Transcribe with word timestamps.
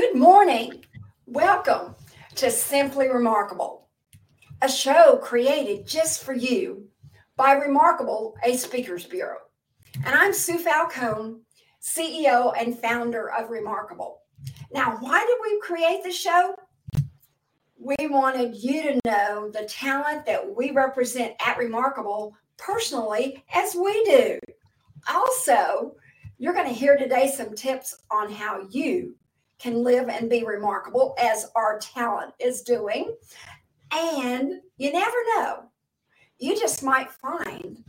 Good 0.00 0.16
morning. 0.16 0.82
Welcome 1.26 1.94
to 2.36 2.50
Simply 2.50 3.08
Remarkable, 3.08 3.86
a 4.62 4.68
show 4.68 5.18
created 5.22 5.86
just 5.86 6.24
for 6.24 6.32
you 6.32 6.88
by 7.36 7.52
Remarkable, 7.52 8.34
a 8.42 8.56
speakers 8.56 9.04
bureau. 9.04 9.36
And 10.06 10.14
I'm 10.14 10.32
Sue 10.32 10.56
Falcone, 10.56 11.40
CEO 11.82 12.54
and 12.58 12.78
founder 12.78 13.30
of 13.30 13.50
Remarkable. 13.50 14.22
Now, 14.72 14.96
why 15.00 15.20
did 15.20 15.36
we 15.42 15.60
create 15.60 16.02
the 16.02 16.12
show? 16.12 16.54
We 17.78 18.06
wanted 18.06 18.56
you 18.56 18.82
to 18.84 19.00
know 19.04 19.50
the 19.52 19.68
talent 19.68 20.24
that 20.24 20.56
we 20.56 20.70
represent 20.70 21.34
at 21.46 21.58
Remarkable 21.58 22.34
personally 22.56 23.44
as 23.52 23.74
we 23.74 24.02
do. 24.04 24.38
Also, 25.12 25.94
you're 26.38 26.54
going 26.54 26.68
to 26.68 26.72
hear 26.72 26.96
today 26.96 27.30
some 27.30 27.54
tips 27.54 27.94
on 28.10 28.32
how 28.32 28.66
you 28.70 29.14
can 29.60 29.84
live 29.84 30.08
and 30.08 30.30
be 30.30 30.44
remarkable 30.44 31.14
as 31.20 31.50
our 31.54 31.78
talent 31.78 32.32
is 32.40 32.62
doing. 32.62 33.14
And 33.92 34.60
you 34.78 34.92
never 34.92 35.16
know, 35.36 35.64
you 36.38 36.58
just 36.58 36.82
might 36.82 37.10
find 37.10 37.84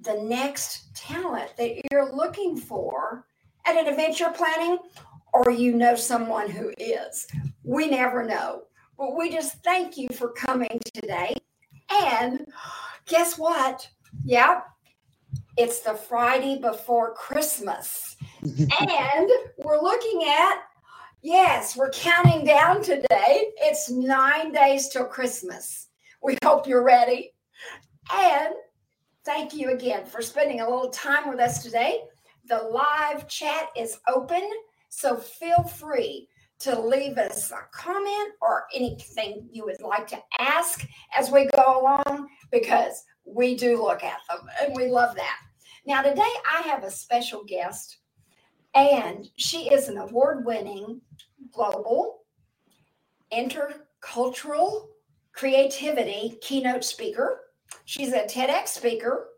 the 0.00 0.20
next 0.22 0.94
talent 0.94 1.56
that 1.56 1.80
you're 1.90 2.12
looking 2.12 2.56
for 2.56 3.26
at 3.66 3.76
an 3.76 3.86
event 3.86 4.18
you're 4.18 4.32
planning, 4.32 4.78
or 5.32 5.50
you 5.50 5.74
know 5.74 5.94
someone 5.94 6.50
who 6.50 6.72
is. 6.78 7.26
We 7.62 7.88
never 7.88 8.24
know. 8.24 8.62
But 8.98 9.16
we 9.16 9.30
just 9.30 9.62
thank 9.62 9.96
you 9.96 10.08
for 10.08 10.30
coming 10.32 10.80
today. 10.94 11.34
And 11.90 12.46
guess 13.06 13.38
what? 13.38 13.88
Yeah, 14.24 14.62
it's 15.56 15.80
the 15.80 15.94
Friday 15.94 16.58
before 16.60 17.14
Christmas. 17.14 18.16
and 18.42 19.30
we're 19.58 19.80
looking 19.80 20.24
at 20.26 20.62
Yes, 21.22 21.76
we're 21.76 21.90
counting 21.90 22.46
down 22.46 22.82
today. 22.82 23.52
It's 23.58 23.90
nine 23.90 24.52
days 24.52 24.88
till 24.88 25.04
Christmas. 25.04 25.88
We 26.22 26.38
hope 26.42 26.66
you're 26.66 26.82
ready. 26.82 27.34
And 28.10 28.54
thank 29.26 29.52
you 29.52 29.70
again 29.70 30.06
for 30.06 30.22
spending 30.22 30.62
a 30.62 30.64
little 30.64 30.88
time 30.88 31.28
with 31.28 31.38
us 31.38 31.62
today. 31.62 32.00
The 32.48 32.56
live 32.56 33.28
chat 33.28 33.68
is 33.76 33.98
open, 34.08 34.48
so 34.88 35.18
feel 35.18 35.62
free 35.62 36.26
to 36.60 36.80
leave 36.80 37.18
us 37.18 37.50
a 37.50 37.68
comment 37.70 38.32
or 38.40 38.64
anything 38.74 39.46
you 39.52 39.66
would 39.66 39.82
like 39.82 40.06
to 40.08 40.22
ask 40.38 40.86
as 41.14 41.30
we 41.30 41.50
go 41.54 41.82
along 41.82 42.28
because 42.50 43.04
we 43.26 43.56
do 43.56 43.82
look 43.82 44.02
at 44.02 44.20
them 44.30 44.48
and 44.62 44.74
we 44.74 44.88
love 44.88 45.14
that. 45.16 45.36
Now, 45.86 46.00
today 46.00 46.32
I 46.50 46.62
have 46.62 46.84
a 46.84 46.90
special 46.90 47.44
guest, 47.44 47.98
and 48.74 49.28
she 49.36 49.70
is 49.70 49.88
an 49.88 49.98
award 49.98 50.44
winning 50.44 51.00
global, 51.52 52.20
intercultural 53.32 54.88
creativity 55.32 56.38
keynote 56.40 56.84
speaker. 56.84 57.40
She's 57.84 58.12
a 58.12 58.24
TEDx 58.24 58.68
speaker, 58.68 59.28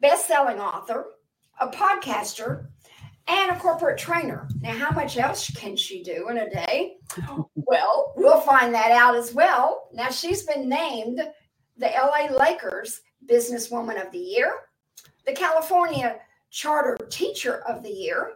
best 0.00 0.26
selling 0.26 0.60
author, 0.60 1.06
a 1.60 1.68
podcaster, 1.68 2.66
and 3.28 3.50
a 3.50 3.58
corporate 3.58 3.98
trainer. 3.98 4.48
Now, 4.60 4.72
how 4.72 4.90
much 4.90 5.16
else 5.16 5.50
can 5.50 5.76
she 5.76 6.02
do 6.02 6.28
in 6.28 6.38
a 6.38 6.50
day? 6.50 6.96
Well, 7.64 8.12
we'll 8.16 8.40
find 8.40 8.74
that 8.74 8.90
out 8.90 9.14
as 9.14 9.32
well. 9.32 9.88
Now, 9.94 10.10
she's 10.10 10.42
been 10.42 10.68
named 10.68 11.22
the 11.78 11.86
LA 11.86 12.36
Lakers 12.36 13.00
Businesswoman 13.26 14.04
of 14.04 14.12
the 14.12 14.18
Year, 14.18 14.52
the 15.24 15.32
California 15.32 16.16
Charter 16.50 16.98
Teacher 17.08 17.62
of 17.66 17.82
the 17.82 17.88
Year, 17.88 18.34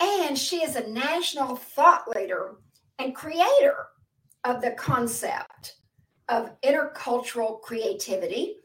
and 0.00 0.38
she 0.38 0.62
is 0.62 0.76
a 0.76 0.88
national 0.88 1.56
thought 1.56 2.08
leader 2.14 2.56
and 2.98 3.14
creator 3.14 3.86
of 4.44 4.60
the 4.60 4.72
concept 4.72 5.76
of 6.28 6.50
intercultural 6.62 7.60
creativity 7.60 8.56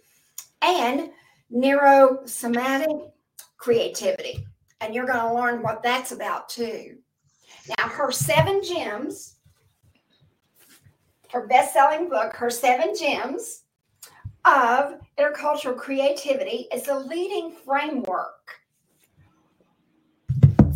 and 0.62 1.10
neurosomatic 1.54 3.12
creativity. 3.58 4.46
And 4.82 4.94
you're 4.94 5.06
going 5.06 5.20
to 5.20 5.34
learn 5.34 5.62
what 5.62 5.82
that's 5.82 6.12
about 6.12 6.50
too. 6.50 6.98
Now, 7.78 7.88
her 7.88 8.12
seven 8.12 8.62
gems, 8.62 9.38
her 11.30 11.48
best 11.48 11.74
selling 11.74 12.10
book, 12.10 12.36
Her 12.36 12.50
Seven 12.50 12.94
Gems 12.98 13.64
of 14.46 14.96
Intercultural 15.18 15.78
Creativity, 15.78 16.68
is 16.74 16.90
a 16.90 16.96
leading 16.96 17.52
framework 17.52 18.60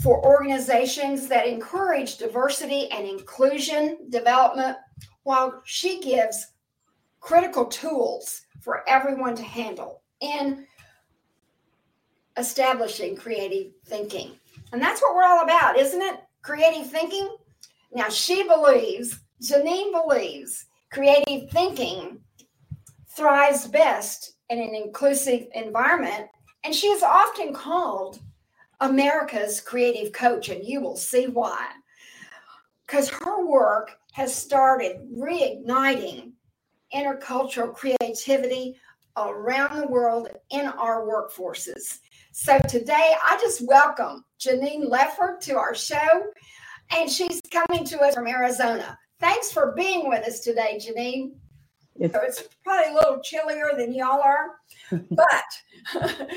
for 0.01 0.23
organizations 0.25 1.27
that 1.27 1.47
encourage 1.47 2.17
diversity 2.17 2.89
and 2.91 3.07
inclusion 3.07 3.97
development, 4.09 4.77
while 5.23 5.61
she 5.65 5.99
gives 5.99 6.53
critical 7.19 7.65
tools 7.65 8.43
for 8.61 8.87
everyone 8.87 9.35
to 9.35 9.43
handle 9.43 10.01
in 10.21 10.65
establishing 12.37 13.15
creative 13.15 13.71
thinking. 13.85 14.31
And 14.71 14.81
that's 14.81 15.01
what 15.01 15.15
we're 15.15 15.23
all 15.23 15.43
about, 15.43 15.77
isn't 15.77 16.01
it? 16.01 16.21
Creative 16.41 16.89
thinking. 16.89 17.35
Now, 17.93 18.09
she 18.09 18.43
believes, 18.43 19.19
Genein 19.41 19.91
believes, 19.91 20.65
creative 20.91 21.49
thinking 21.51 22.19
thrives 23.15 23.67
best 23.67 24.35
in 24.49 24.59
an 24.59 24.75
inclusive 24.75 25.47
environment. 25.53 26.27
And 26.63 26.73
she 26.73 26.87
is 26.87 27.03
often 27.03 27.53
called 27.53 28.19
America's 28.79 29.59
creative 29.59 30.11
coach, 30.13 30.49
and 30.49 30.63
you 30.63 30.81
will 30.81 30.97
see 30.97 31.27
why. 31.27 31.67
Because 32.85 33.09
her 33.09 33.45
work 33.45 33.97
has 34.13 34.33
started 34.33 34.97
reigniting 35.15 36.31
intercultural 36.93 37.73
creativity 37.73 38.79
around 39.17 39.79
the 39.79 39.87
world 39.87 40.29
in 40.51 40.67
our 40.67 41.05
workforces. 41.05 41.99
So 42.31 42.59
today, 42.69 43.15
I 43.23 43.37
just 43.41 43.67
welcome 43.67 44.23
Genein 44.39 44.89
Letford 44.89 45.41
to 45.41 45.57
our 45.57 45.73
show, 45.73 46.27
and 46.91 47.09
she's 47.09 47.41
coming 47.51 47.83
to 47.85 47.99
us 48.01 48.13
from 48.13 48.27
Arizona. 48.27 48.97
Thanks 49.19 49.51
for 49.51 49.73
being 49.75 50.07
with 50.07 50.25
us 50.27 50.41
today, 50.41 50.79
Genein. 50.79 51.31
It's, 51.99 52.15
it's 52.15 52.49
probably 52.63 52.91
a 52.91 52.95
little 52.95 53.19
chillier 53.21 53.71
than 53.75 53.93
y'all 53.93 54.21
are, 54.21 54.57
but 54.91 55.43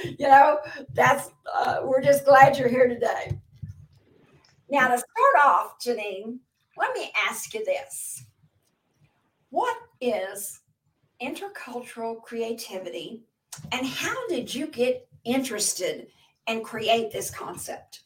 you 0.04 0.26
know 0.26 0.58
that's 0.94 1.30
uh, 1.52 1.80
we're 1.84 2.02
just 2.02 2.24
glad 2.24 2.56
you're 2.56 2.68
here 2.68 2.88
today. 2.88 3.38
Now 4.70 4.88
to 4.88 4.98
start 4.98 5.44
off, 5.44 5.74
Genein, 5.84 6.38
let 6.76 6.94
me 6.94 7.12
ask 7.28 7.52
you 7.54 7.64
this: 7.64 8.24
What 9.50 9.76
is 10.00 10.60
intercultural 11.22 12.22
creativity, 12.22 13.24
and 13.72 13.86
how 13.86 14.28
did 14.28 14.54
you 14.54 14.66
get 14.66 15.06
interested 15.24 16.06
and 16.46 16.64
create 16.64 17.12
this 17.12 17.30
concept? 17.30 18.02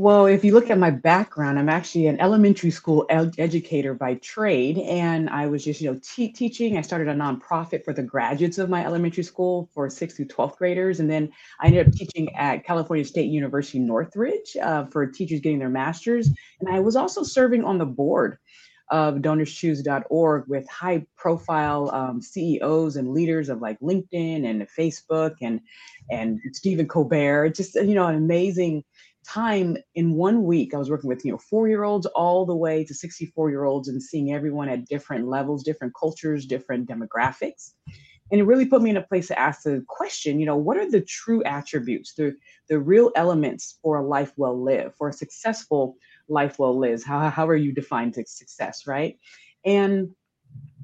Well, 0.00 0.24
if 0.24 0.46
you 0.46 0.54
look 0.54 0.70
at 0.70 0.78
my 0.78 0.90
background, 0.90 1.58
I'm 1.58 1.68
actually 1.68 2.06
an 2.06 2.18
elementary 2.22 2.70
school 2.70 3.04
ed- 3.10 3.34
educator 3.36 3.92
by 3.92 4.14
trade, 4.14 4.78
and 4.78 5.28
I 5.28 5.46
was 5.46 5.62
just, 5.62 5.82
you 5.82 5.92
know, 5.92 6.00
te- 6.02 6.32
teaching. 6.32 6.78
I 6.78 6.80
started 6.80 7.08
a 7.08 7.14
nonprofit 7.14 7.84
for 7.84 7.92
the 7.92 8.02
graduates 8.02 8.56
of 8.56 8.70
my 8.70 8.82
elementary 8.82 9.24
school 9.24 9.68
for 9.74 9.90
sixth 9.90 10.16
through 10.16 10.28
12th 10.28 10.56
graders, 10.56 11.00
and 11.00 11.10
then 11.10 11.30
I 11.60 11.66
ended 11.66 11.86
up 11.86 11.92
teaching 11.92 12.34
at 12.34 12.64
California 12.64 13.04
State 13.04 13.28
University 13.28 13.78
Northridge 13.78 14.56
uh, 14.62 14.86
for 14.86 15.06
teachers 15.06 15.40
getting 15.40 15.58
their 15.58 15.68
masters. 15.68 16.30
And 16.60 16.74
I 16.74 16.80
was 16.80 16.96
also 16.96 17.22
serving 17.22 17.64
on 17.64 17.76
the 17.76 17.84
board 17.84 18.38
of 18.90 19.16
DonorsChoose.org 19.16 20.44
with 20.48 20.68
high-profile 20.68 21.90
um, 21.94 22.22
CEOs 22.22 22.96
and 22.96 23.12
leaders 23.12 23.48
of 23.48 23.60
like 23.60 23.78
LinkedIn 23.80 24.48
and 24.48 24.66
Facebook 24.76 25.36
and 25.42 25.60
and 26.10 26.40
Stephen 26.52 26.88
Colbert. 26.88 27.50
Just 27.50 27.74
you 27.74 27.94
know, 27.94 28.06
an 28.06 28.16
amazing 28.16 28.82
time 29.24 29.76
in 29.94 30.14
one 30.14 30.44
week 30.44 30.72
i 30.74 30.78
was 30.78 30.90
working 30.90 31.08
with 31.08 31.24
you 31.24 31.32
know 31.32 31.38
four 31.38 31.68
year 31.68 31.84
olds 31.84 32.06
all 32.06 32.46
the 32.46 32.56
way 32.56 32.84
to 32.84 32.94
64 32.94 33.50
year 33.50 33.64
olds 33.64 33.88
and 33.88 34.02
seeing 34.02 34.32
everyone 34.32 34.68
at 34.68 34.86
different 34.86 35.28
levels 35.28 35.62
different 35.62 35.92
cultures 35.98 36.46
different 36.46 36.88
demographics. 36.88 37.72
And 38.32 38.40
it 38.40 38.44
really 38.44 38.66
put 38.66 38.80
me 38.80 38.90
in 38.90 38.96
a 38.96 39.02
place 39.02 39.26
to 39.26 39.38
ask 39.38 39.64
the 39.64 39.84
question 39.88 40.40
you 40.40 40.46
know 40.46 40.56
what 40.56 40.76
are 40.76 40.90
the 40.90 41.00
true 41.00 41.42
attributes 41.44 42.14
the 42.14 42.34
the 42.68 42.78
real 42.78 43.10
elements 43.16 43.78
for 43.82 43.98
a 43.98 44.06
life 44.06 44.32
well 44.36 44.62
lived 44.62 44.94
for 44.96 45.08
a 45.08 45.12
successful 45.12 45.96
life 46.30 46.58
well 46.58 46.78
lived? 46.78 47.04
How, 47.04 47.28
how 47.28 47.46
are 47.46 47.56
you 47.56 47.72
defined 47.72 48.14
success 48.26 48.86
right? 48.86 49.18
And 49.64 50.10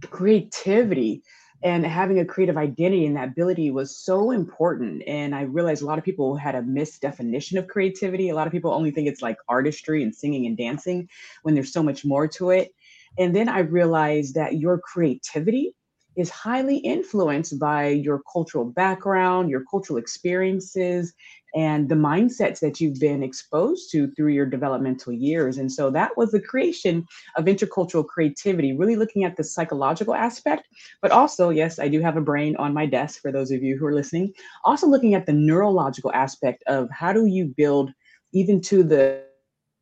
creativity 0.02 1.22
and 1.62 1.86
having 1.86 2.18
a 2.18 2.24
creative 2.24 2.56
identity 2.56 3.06
and 3.06 3.16
that 3.16 3.28
ability 3.28 3.70
was 3.70 3.96
so 3.96 4.30
important 4.30 5.02
and 5.06 5.34
i 5.34 5.42
realized 5.42 5.82
a 5.82 5.86
lot 5.86 5.98
of 5.98 6.04
people 6.04 6.36
had 6.36 6.54
a 6.54 6.62
misdefinition 6.62 7.58
of 7.58 7.66
creativity. 7.68 8.28
A 8.28 8.34
lot 8.34 8.46
of 8.46 8.52
people 8.52 8.72
only 8.72 8.90
think 8.90 9.08
it's 9.08 9.22
like 9.22 9.38
artistry 9.48 10.02
and 10.02 10.14
singing 10.14 10.46
and 10.46 10.56
dancing 10.56 11.08
when 11.42 11.54
there's 11.54 11.72
so 11.72 11.82
much 11.82 12.04
more 12.04 12.28
to 12.28 12.50
it. 12.50 12.74
And 13.18 13.34
then 13.34 13.48
i 13.48 13.60
realized 13.60 14.34
that 14.34 14.58
your 14.58 14.78
creativity 14.78 15.74
is 16.16 16.30
highly 16.30 16.78
influenced 16.78 17.58
by 17.58 17.88
your 17.88 18.22
cultural 18.32 18.64
background 18.64 19.50
your 19.50 19.64
cultural 19.70 19.98
experiences 19.98 21.14
and 21.56 21.88
the 21.88 21.94
mindsets 21.94 22.60
that 22.60 22.80
you've 22.80 23.00
been 23.00 23.22
exposed 23.22 23.90
to 23.90 24.10
through 24.10 24.30
your 24.30 24.44
developmental 24.44 25.10
years. 25.10 25.56
And 25.56 25.72
so 25.72 25.90
that 25.90 26.14
was 26.14 26.30
the 26.30 26.40
creation 26.40 27.06
of 27.36 27.46
intercultural 27.46 28.06
creativity, 28.06 28.76
really 28.76 28.94
looking 28.94 29.24
at 29.24 29.36
the 29.36 29.44
psychological 29.44 30.14
aspect, 30.14 30.68
but 31.00 31.12
also, 31.12 31.48
yes, 31.48 31.78
I 31.78 31.88
do 31.88 32.02
have 32.02 32.18
a 32.18 32.20
brain 32.20 32.56
on 32.56 32.74
my 32.74 32.84
desk 32.84 33.22
for 33.22 33.32
those 33.32 33.50
of 33.50 33.62
you 33.62 33.78
who 33.78 33.86
are 33.86 33.94
listening, 33.94 34.34
also 34.64 34.86
looking 34.86 35.14
at 35.14 35.24
the 35.24 35.32
neurological 35.32 36.12
aspect 36.12 36.62
of 36.66 36.90
how 36.90 37.14
do 37.14 37.24
you 37.24 37.46
build 37.56 37.90
even 38.34 38.60
to 38.60 38.82
the 38.82 39.24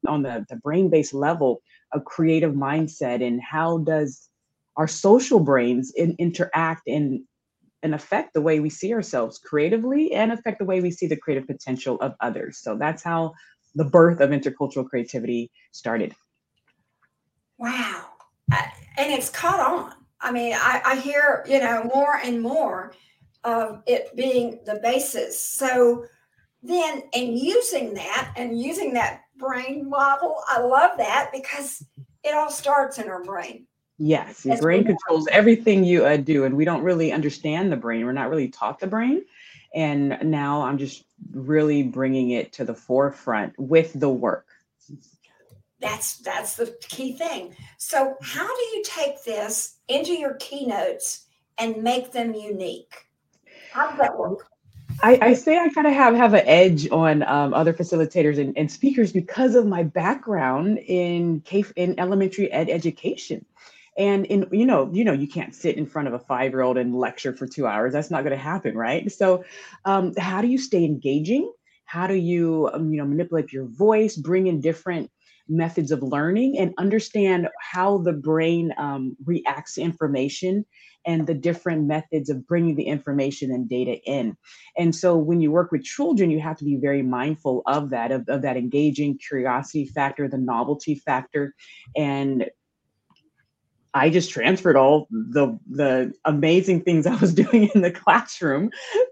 on 0.07 0.23
the, 0.23 0.45
the 0.51 0.57
brain-based 0.57 1.15
level 1.15 1.63
a 1.93 2.01
creative 2.01 2.53
mindset 2.53 3.27
and 3.27 3.41
how 3.41 3.79
does 3.79 4.29
our 4.77 4.89
social 4.89 5.41
brains 5.41 5.93
in, 5.97 6.17
interact 6.19 6.83
and 6.87 7.21
affect 7.83 8.33
the 8.33 8.41
way 8.41 8.61
we 8.61 8.71
see 8.71 8.95
ourselves 8.95 9.39
creatively 9.39 10.13
and 10.13 10.33
affect 10.33 10.59
the 10.59 10.65
way 10.65 10.81
we 10.81 10.91
see 10.91 11.07
the 11.07 11.17
creative 11.17 11.47
potential 11.47 11.99
of 12.01 12.15
others. 12.21 12.59
So 12.59 12.77
that's 12.77 13.03
how 13.03 13.35
the 13.75 13.85
birth 13.85 14.21
of 14.21 14.31
intercultural 14.31 14.89
creativity 14.89 15.51
started. 15.73 16.15
Wow. 17.59 18.07
Uh, 18.51 18.63
and 18.97 19.13
it's 19.13 19.29
caught 19.29 19.61
on. 19.61 19.93
I 20.21 20.33
mean, 20.33 20.55
I, 20.55 20.81
I 20.85 20.97
hear, 20.97 21.45
you 21.47 21.59
know, 21.59 21.91
more 21.95 22.17
and 22.25 22.41
more 22.41 22.95
of 23.45 23.83
it 23.87 24.17
being 24.17 24.61
the 24.65 24.81
basis. 24.83 25.39
So 25.39 26.07
then, 26.63 27.03
and 27.15 27.39
using 27.39 27.93
that 27.95 28.33
and 28.37 28.59
using 28.59 28.95
that 28.95 29.21
brain 29.37 29.91
model, 29.91 30.37
I 30.49 30.61
love 30.61 30.93
that 30.97 31.31
because 31.33 31.85
it 32.23 32.35
all 32.35 32.51
starts 32.51 32.99
in 32.99 33.09
our 33.09 33.23
brain. 33.23 33.67
Yes, 33.99 34.45
your 34.45 34.59
brain 34.59 34.85
controls 34.85 35.29
everything 35.31 35.85
you 35.85 36.05
uh, 36.05 36.17
do, 36.17 36.45
and 36.45 36.57
we 36.57 36.65
don't 36.65 36.83
really 36.83 37.13
understand 37.13 37.71
the 37.71 37.77
brain. 37.77 38.05
We're 38.05 38.13
not 38.13 38.29
really 38.29 38.49
taught 38.49 38.81
the 38.81 38.89
brain, 38.89 39.25
and 39.73 40.19
now 40.23 40.63
I'm 40.63 40.79
just 40.79 41.05
really 41.31 41.85
bringing 41.85 42.31
it 42.31 42.53
to 42.55 42.65
the 42.65 42.75
forefront 42.75 43.55
with 43.57 43.93
the 43.99 44.09
work. 44.09 44.47
That's 45.81 46.19
that's 46.19 46.57
the 46.57 46.77
key 46.89 47.13
thing. 47.13 47.55
So, 47.79 48.17
how 48.21 48.47
do 48.47 48.63
you 48.77 48.83
take 48.85 49.23
this 49.23 49.77
into 49.87 50.13
your 50.13 50.35
keynotes 50.35 51.27
and 51.59 51.83
make 51.83 52.11
them 52.11 52.35
unique? 52.35 53.07
How 53.73 53.91
does 53.91 53.99
that 53.99 54.19
work? 54.19 54.49
I, 55.03 55.19
I 55.21 55.35
say 55.35 55.59
I 55.59 55.69
kind 55.71 55.87
of 55.87 55.93
have 55.93 56.15
have 56.15 56.35
an 56.35 56.47
edge 56.47 56.91
on 56.91 57.23
um, 57.25 57.53
other 57.55 57.73
facilitators 57.73 58.39
and, 58.39 58.57
and 58.57 58.71
speakers 58.71 59.13
because 59.13 59.55
of 59.55 59.67
my 59.67 59.83
background 59.83 60.79
in 60.79 61.41
K 61.41 61.65
in 61.77 61.99
elementary 61.99 62.51
ed 62.51 62.69
education 62.69 63.45
and 63.97 64.27
in 64.27 64.47
you 64.53 64.67
know 64.67 64.91
you 64.93 65.05
know 65.05 65.13
you 65.13 65.29
can't 65.29 65.55
sit 65.55 65.77
in 65.77 65.87
front 65.87 66.09
of 66.09 66.15
a 66.15 66.19
five 66.19 66.53
year 66.53 66.63
old 66.63 66.77
and 66.77 66.95
lecture 66.95 67.33
for 67.33 67.47
two 67.47 67.67
hours. 67.67 67.93
That's 67.93 68.11
not 68.11 68.25
going 68.25 68.37
to 68.37 68.43
happen 68.43 68.77
right? 68.77 69.11
So 69.11 69.45
um, 69.85 70.15
how 70.19 70.43
do 70.43 70.49
you 70.49 70.59
stay 70.59 70.85
engaging? 70.85 71.53
How 71.85 72.07
do 72.07 72.15
you 72.15 72.71
um, 72.73 72.93
you 72.93 72.99
know 72.99 73.07
manipulate 73.07 73.53
your 73.53 73.67
voice 73.67 74.17
bring 74.17 74.47
in 74.47 74.61
different 74.61 75.11
methods 75.49 75.91
of 75.91 76.03
learning 76.03 76.59
and 76.59 76.73
understand 76.79 77.49
how 77.61 77.99
the 77.99 78.13
brain 78.13 78.73
um, 78.79 79.17
reacts 79.27 79.75
to 79.75 79.83
information 79.83 80.65
and 81.07 81.27
the 81.27 81.35
different 81.35 81.87
methods 81.87 82.31
of 82.31 82.47
bringing 82.47 82.77
the 82.77 82.85
information 82.85 83.51
and 83.51 83.69
data 83.69 84.01
in. 84.05 84.37
And 84.77 84.95
so 84.95 85.17
when 85.17 85.41
you 85.41 85.53
work 85.53 85.71
with 85.71 85.85
children, 85.85 86.31
you 86.31 86.41
have 86.41 86.57
to 86.59 86.65
be 86.65 86.77
very 86.77 87.03
mindful 87.03 87.63
of 87.67 87.91
that, 87.91 88.11
of, 88.11 88.27
of 88.29 88.43
that 88.43 88.57
engaging 88.57 89.19
curiosity 89.19 89.85
factor, 89.85 90.29
the 90.29 90.39
novelty 90.39 90.95
factor, 90.95 91.55
and 91.95 92.47
I 93.95 94.11
just 94.11 94.31
transferred 94.31 94.77
all 94.77 95.07
the 95.11 95.59
the 95.71 96.13
amazing 96.25 96.83
things 96.83 97.07
I 97.07 97.15
was 97.17 97.33
doing 97.45 97.71
in 97.75 97.83
the 97.83 97.93
classroom 97.93 98.71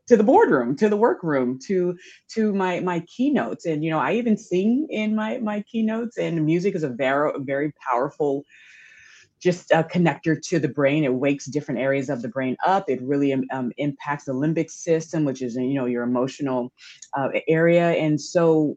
to 0.08 0.16
the 0.16 0.24
boardroom, 0.24 0.76
to 0.76 0.88
the 0.88 0.96
workroom, 0.96 1.58
to 1.68 1.96
to 2.34 2.52
my 2.52 2.80
my 2.80 3.00
keynotes. 3.00 3.64
And 3.64 3.84
you 3.84 3.90
know, 3.90 3.98
I 4.00 4.14
even 4.14 4.36
sing 4.36 4.88
in 4.90 5.14
my 5.14 5.38
my 5.38 5.62
keynotes. 5.62 6.18
And 6.18 6.44
music 6.44 6.74
is 6.74 6.82
a 6.82 6.88
very 6.88 7.32
very 7.40 7.72
powerful 7.88 8.44
just 9.40 9.70
a 9.72 9.82
connector 9.82 10.40
to 10.40 10.58
the 10.60 10.68
brain. 10.68 11.04
It 11.04 11.14
wakes 11.14 11.46
different 11.46 11.80
areas 11.80 12.08
of 12.08 12.22
the 12.22 12.28
brain 12.28 12.56
up. 12.66 12.84
It 12.88 13.02
really 13.02 13.32
um, 13.32 13.44
um 13.52 13.72
impacts 13.76 14.24
the 14.24 14.32
limbic 14.32 14.70
system, 14.70 15.24
which 15.24 15.42
is 15.42 15.56
you 15.56 15.74
know 15.74 15.86
your 15.86 16.04
emotional 16.04 16.72
uh, 17.16 17.28
area. 17.48 17.90
And 17.92 18.20
so 18.20 18.76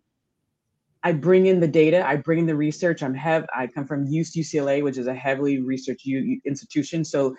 I 1.06 1.14
bring 1.14 1.48
in 1.48 1.62
the 1.62 1.70
data, 1.70 2.06
I 2.08 2.18
bring 2.18 2.40
in 2.42 2.48
the 2.48 2.58
research. 2.58 3.04
I'm 3.04 3.16
have 3.16 3.48
I 3.56 3.68
come 3.68 3.88
from 3.88 4.08
UCLA, 4.08 4.84
which 4.84 4.98
is 5.00 5.08
a 5.08 5.16
heavily 5.16 5.60
research 5.62 6.04
institution. 6.46 7.06
So, 7.06 7.38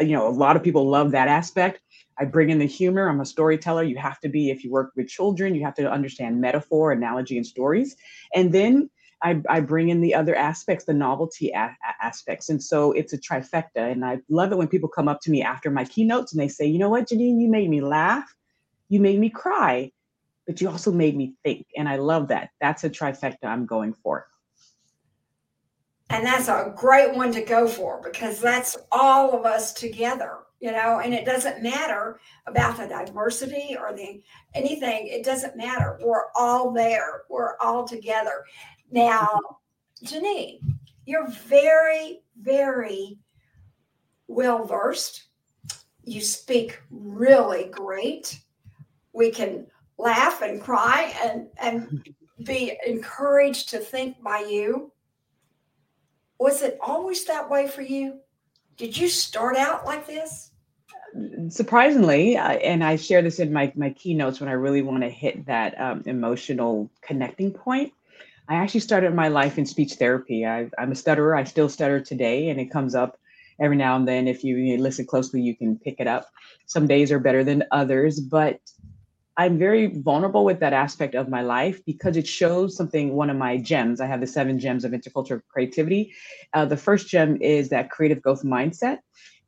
you 0.00 0.12
know, 0.12 0.28
a 0.28 0.30
lot 0.30 0.56
of 0.56 0.64
people 0.64 0.88
love 0.90 1.12
that 1.12 1.28
aspect. 1.28 1.80
I 2.18 2.26
bring 2.26 2.50
in 2.50 2.58
the 2.60 2.66
humor. 2.66 3.08
I'm 3.08 3.20
a 3.22 3.26
storyteller. 3.26 3.84
You 3.84 3.98
have 3.98 4.20
to 4.20 4.30
be, 4.30 4.50
if 4.50 4.64
you 4.64 4.72
work 4.72 4.92
with 4.96 5.08
children, 5.08 5.56
you 5.56 5.64
have 5.64 5.76
to 5.76 5.90
understand 5.90 6.40
metaphor, 6.40 6.92
analogy, 6.92 7.38
and 7.38 7.46
stories. 7.46 7.96
And 8.34 8.52
then 8.52 8.90
I, 9.24 9.42
I 9.50 9.60
bring 9.60 9.90
in 9.90 10.02
the 10.02 10.14
other 10.14 10.36
aspects, 10.36 10.86
the 10.86 10.94
novelty 10.94 11.50
a- 11.50 11.76
aspects. 12.02 12.50
And 12.50 12.62
so 12.62 12.92
it's 12.92 13.14
a 13.14 13.18
trifecta. 13.18 13.92
And 13.92 14.04
I 14.04 14.20
love 14.30 14.52
it 14.52 14.58
when 14.58 14.68
people 14.68 14.90
come 14.90 15.08
up 15.08 15.20
to 15.22 15.32
me 15.32 15.42
after 15.42 15.70
my 15.70 15.86
keynotes 15.86 16.34
and 16.34 16.42
they 16.42 16.48
say, 16.48 16.66
you 16.66 16.78
know 16.80 16.90
what, 16.90 17.08
Genein, 17.08 17.40
you 17.40 17.48
made 17.50 17.70
me 17.70 17.82
laugh. 17.82 18.34
You 18.90 19.00
made 19.00 19.20
me 19.20 19.30
cry 19.30 19.92
but 20.50 20.60
you 20.60 20.68
also 20.68 20.90
made 20.90 21.16
me 21.16 21.32
think. 21.44 21.64
And 21.76 21.88
I 21.88 21.94
love 21.94 22.26
that. 22.26 22.50
That's 22.60 22.82
a 22.82 22.90
trifecta 22.90 23.44
I'm 23.44 23.66
going 23.66 23.94
for. 23.94 24.26
And 26.08 26.26
that's 26.26 26.48
a 26.48 26.74
great 26.76 27.14
one 27.14 27.30
to 27.30 27.40
go 27.40 27.68
for 27.68 28.00
because 28.02 28.40
that's 28.40 28.76
all 28.90 29.32
of 29.32 29.46
us 29.46 29.72
together, 29.72 30.38
you 30.58 30.72
know, 30.72 30.98
and 30.98 31.14
it 31.14 31.24
doesn't 31.24 31.62
matter 31.62 32.18
about 32.48 32.76
the 32.76 32.88
diversity 32.88 33.76
or 33.78 33.92
the 33.92 34.20
anything, 34.54 35.06
it 35.06 35.24
doesn't 35.24 35.56
matter. 35.56 36.00
We're 36.02 36.32
all 36.34 36.72
there, 36.72 37.22
we're 37.30 37.56
all 37.58 37.86
together. 37.86 38.44
Now, 38.90 39.38
Genein, 40.04 40.58
you're 41.06 41.28
very, 41.28 42.24
very 42.40 43.20
well 44.26 44.64
versed. 44.64 45.28
You 46.02 46.20
speak 46.20 46.80
really 46.90 47.66
great. 47.66 48.40
We 49.12 49.30
can 49.30 49.68
laugh 50.00 50.42
and 50.42 50.60
cry 50.60 51.14
and 51.22 51.48
and 51.58 52.08
be 52.44 52.76
encouraged 52.86 53.68
to 53.70 53.78
think 53.78 54.22
by 54.22 54.40
you? 54.40 54.92
Was 56.38 56.62
it 56.62 56.78
always 56.80 57.24
that 57.26 57.50
way 57.50 57.68
for 57.68 57.82
you? 57.82 58.20
Did 58.76 58.96
you 58.96 59.08
start 59.08 59.56
out 59.56 59.84
like 59.84 60.06
this? 60.06 60.52
Surprisingly 61.48 62.36
uh, 62.36 62.52
and 62.52 62.84
i 62.84 62.94
share 62.94 63.20
this 63.20 63.40
in 63.40 63.52
my 63.52 63.72
my 63.74 63.90
keynotes 63.90 64.38
when 64.38 64.48
i 64.48 64.52
really 64.52 64.80
want 64.80 65.02
to 65.02 65.10
hit 65.10 65.44
that 65.46 65.78
um, 65.80 66.02
emotional 66.06 66.88
connecting 67.02 67.52
point. 67.52 67.92
I 68.48 68.54
actually 68.54 68.80
started 68.80 69.14
my 69.14 69.28
life 69.28 69.58
in 69.58 69.66
speech 69.66 69.94
therapy. 69.94 70.46
I, 70.46 70.70
i'm 70.78 70.92
a 70.92 70.94
stutterer. 70.94 71.36
I 71.36 71.44
still 71.44 71.68
stutter 71.68 72.00
today 72.00 72.48
and 72.48 72.60
it 72.60 72.70
comes 72.70 72.94
up 72.94 73.18
every 73.60 73.76
now 73.76 73.96
and 73.96 74.06
then. 74.06 74.28
If 74.28 74.44
you, 74.44 74.56
you 74.56 74.78
listen 74.78 75.04
closely 75.04 75.42
you 75.42 75.56
can 75.56 75.78
pick 75.78 75.96
it 75.98 76.06
up. 76.06 76.26
Some 76.66 76.86
days 76.86 77.10
are 77.12 77.18
better 77.18 77.42
than 77.44 77.64
others 77.72 78.20
but 78.20 78.60
I'm 79.40 79.56
very 79.56 79.86
vulnerable 79.86 80.44
with 80.44 80.60
that 80.60 80.74
aspect 80.74 81.14
of 81.14 81.30
my 81.30 81.40
life 81.40 81.82
because 81.86 82.18
it 82.18 82.26
shows 82.26 82.76
something, 82.76 83.14
one 83.14 83.30
of 83.30 83.38
my 83.38 83.56
gems. 83.56 83.98
I 83.98 84.04
have 84.04 84.20
the 84.20 84.26
seven 84.26 84.58
gems 84.58 84.84
of 84.84 84.92
intercultural 84.92 85.40
creativity. 85.48 86.12
Uh, 86.52 86.66
the 86.66 86.76
first 86.76 87.08
gem 87.08 87.40
is 87.40 87.70
that 87.70 87.90
creative 87.90 88.20
growth 88.20 88.42
mindset. 88.42 88.98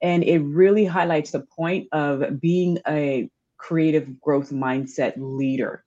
And 0.01 0.25
it 0.25 0.39
really 0.39 0.87
highlights 0.87 1.33
the 1.33 1.41
point 1.41 1.89
of 1.93 2.41
being 2.41 2.79
a 2.89 3.29
creative 3.59 4.19
growth 4.19 4.51
mindset 4.51 5.13
leader. 5.19 5.85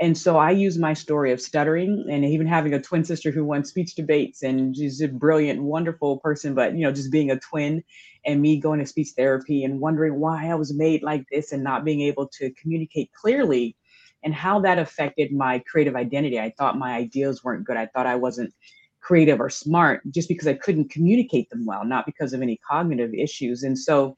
And 0.00 0.16
so 0.16 0.36
I 0.36 0.52
use 0.52 0.78
my 0.78 0.94
story 0.94 1.32
of 1.32 1.40
stuttering 1.40 2.06
and 2.08 2.24
even 2.24 2.46
having 2.46 2.74
a 2.74 2.80
twin 2.80 3.02
sister 3.02 3.32
who 3.32 3.44
won 3.44 3.64
speech 3.64 3.96
debates 3.96 4.44
and 4.44 4.76
she's 4.76 5.00
a 5.00 5.08
brilliant, 5.08 5.60
wonderful 5.60 6.18
person, 6.18 6.54
but 6.54 6.76
you 6.76 6.84
know, 6.84 6.92
just 6.92 7.10
being 7.10 7.32
a 7.32 7.40
twin 7.40 7.82
and 8.28 8.42
me 8.42 8.60
going 8.60 8.78
to 8.78 8.86
speech 8.86 9.08
therapy 9.16 9.64
and 9.64 9.80
wondering 9.80 10.20
why 10.20 10.48
I 10.48 10.54
was 10.54 10.76
made 10.76 11.02
like 11.02 11.24
this 11.32 11.50
and 11.50 11.64
not 11.64 11.84
being 11.84 12.02
able 12.02 12.28
to 12.38 12.52
communicate 12.60 13.10
clearly 13.12 13.74
and 14.22 14.34
how 14.34 14.60
that 14.60 14.78
affected 14.78 15.32
my 15.32 15.60
creative 15.60 15.96
identity. 15.96 16.38
I 16.38 16.52
thought 16.58 16.78
my 16.78 16.94
ideas 16.94 17.42
weren't 17.42 17.64
good. 17.64 17.78
I 17.78 17.86
thought 17.86 18.06
I 18.06 18.16
wasn't 18.16 18.52
creative 19.00 19.40
or 19.40 19.48
smart 19.48 20.02
just 20.10 20.28
because 20.28 20.46
I 20.46 20.52
couldn't 20.52 20.90
communicate 20.90 21.48
them 21.48 21.64
well, 21.64 21.86
not 21.86 22.04
because 22.04 22.34
of 22.34 22.42
any 22.42 22.60
cognitive 22.68 23.14
issues. 23.14 23.62
And 23.62 23.78
so 23.78 24.14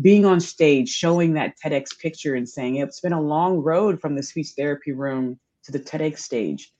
being 0.00 0.24
on 0.24 0.40
stage, 0.40 0.88
showing 0.88 1.34
that 1.34 1.56
TEDx 1.62 1.98
picture 1.98 2.34
and 2.34 2.48
saying 2.48 2.76
it's 2.76 3.00
been 3.00 3.12
a 3.12 3.20
long 3.20 3.58
road 3.58 4.00
from 4.00 4.16
the 4.16 4.22
speech 4.22 4.52
therapy 4.56 4.92
room 4.92 5.38
to 5.64 5.72
the 5.72 5.80
TEDx 5.80 6.20
stage. 6.20 6.72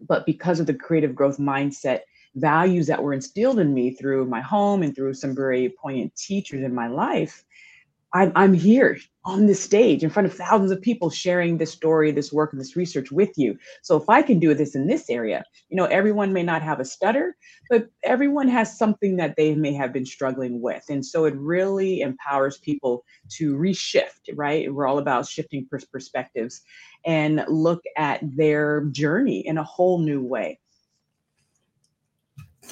But 0.00 0.24
because 0.24 0.58
of 0.58 0.66
the 0.66 0.74
creative 0.74 1.14
growth 1.14 1.36
mindset, 1.36 2.00
values 2.34 2.86
that 2.86 3.02
were 3.02 3.12
instilled 3.12 3.58
in 3.58 3.74
me 3.74 3.92
through 3.94 4.26
my 4.26 4.40
home 4.40 4.82
and 4.82 4.94
through 4.94 5.14
some 5.14 5.34
very 5.34 5.74
poignant 5.80 6.14
teachers 6.16 6.62
in 6.62 6.74
my 6.74 6.88
life, 6.88 7.44
I'm, 8.14 8.32
I'm 8.34 8.52
here 8.52 8.98
on 9.24 9.46
this 9.46 9.62
stage 9.62 10.04
in 10.04 10.10
front 10.10 10.26
of 10.26 10.34
thousands 10.34 10.70
of 10.70 10.82
people 10.82 11.08
sharing 11.08 11.56
this 11.56 11.72
story, 11.72 12.10
this 12.10 12.32
work, 12.32 12.52
and 12.52 12.60
this 12.60 12.76
research 12.76 13.10
with 13.10 13.30
you. 13.36 13.56
So 13.82 13.96
if 13.96 14.08
I 14.08 14.20
can 14.20 14.38
do 14.38 14.52
this 14.52 14.74
in 14.74 14.86
this 14.86 15.08
area, 15.08 15.44
you 15.70 15.76
know, 15.76 15.86
everyone 15.86 16.32
may 16.32 16.42
not 16.42 16.60
have 16.60 16.80
a 16.80 16.84
stutter, 16.84 17.36
but 17.70 17.88
everyone 18.02 18.48
has 18.48 18.76
something 18.76 19.16
that 19.16 19.36
they 19.36 19.54
may 19.54 19.72
have 19.72 19.92
been 19.92 20.04
struggling 20.04 20.60
with. 20.60 20.84
And 20.90 21.04
so 21.06 21.24
it 21.24 21.34
really 21.36 22.00
empowers 22.00 22.58
people 22.58 23.04
to 23.36 23.56
reshift, 23.56 24.28
right? 24.34 24.72
We're 24.72 24.86
all 24.86 24.98
about 24.98 25.26
shifting 25.26 25.66
pers- 25.70 25.86
perspectives 25.86 26.60
and 27.06 27.44
look 27.48 27.82
at 27.96 28.20
their 28.36 28.84
journey 28.90 29.46
in 29.46 29.56
a 29.56 29.64
whole 29.64 30.00
new 30.00 30.22
way. 30.22 30.58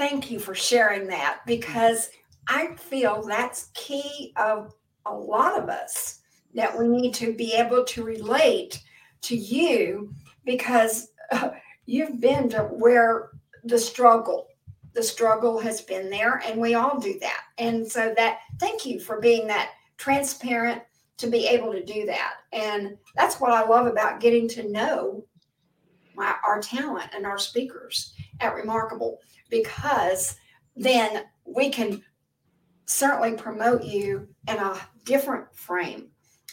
Thank 0.00 0.30
you 0.30 0.38
for 0.38 0.54
sharing 0.54 1.07
that 1.09 1.40
because 1.45 2.09
I 2.49 2.75
feel 2.76 3.23
that's 3.23 3.69
key 3.75 4.33
of 4.37 4.73
a 5.04 5.14
lot 5.14 5.62
of 5.62 5.69
us 5.69 6.21
that 6.54 6.76
we 6.76 6.88
need 6.88 7.12
to 7.16 7.35
be 7.35 7.52
able 7.52 7.85
to 7.85 8.02
relate 8.02 8.83
to 9.21 9.37
you 9.37 10.14
because 10.47 11.09
uh, 11.33 11.50
you've 11.85 12.19
been 12.19 12.49
to 12.49 12.61
where 12.61 13.33
the 13.64 13.78
struggle 13.78 14.47
the 14.95 15.02
struggle 15.02 15.59
has 15.59 15.83
been 15.83 16.09
there 16.09 16.40
and 16.47 16.59
we 16.59 16.73
all 16.73 16.99
do 16.99 17.19
that. 17.21 17.42
And 17.59 17.87
so 17.87 18.14
that 18.16 18.38
thank 18.59 18.87
you 18.87 19.00
for 19.00 19.21
being 19.21 19.47
that 19.49 19.73
transparent 19.99 20.80
to 21.19 21.26
be 21.26 21.47
able 21.47 21.73
to 21.73 21.85
do 21.85 22.07
that. 22.07 22.37
And 22.54 22.97
that's 23.16 23.38
what 23.38 23.52
i 23.52 23.66
love 23.66 23.87
about 23.87 24.21
getting 24.21 24.49
to 24.49 24.73
know 24.73 25.26
my, 26.16 26.37
our 26.42 26.59
talent 26.62 27.11
and 27.14 27.26
our 27.26 27.38
speakers 27.38 28.14
at 28.40 28.54
remarkable 28.54 29.19
because 29.50 30.37
then 30.76 31.25
we 31.45 31.69
can 31.69 32.02
certainly 32.87 33.35
promote 33.35 33.85
you 33.85 34.28
in 34.49 34.57
a 34.57 34.76
different 35.04 35.54
frame 35.54 36.09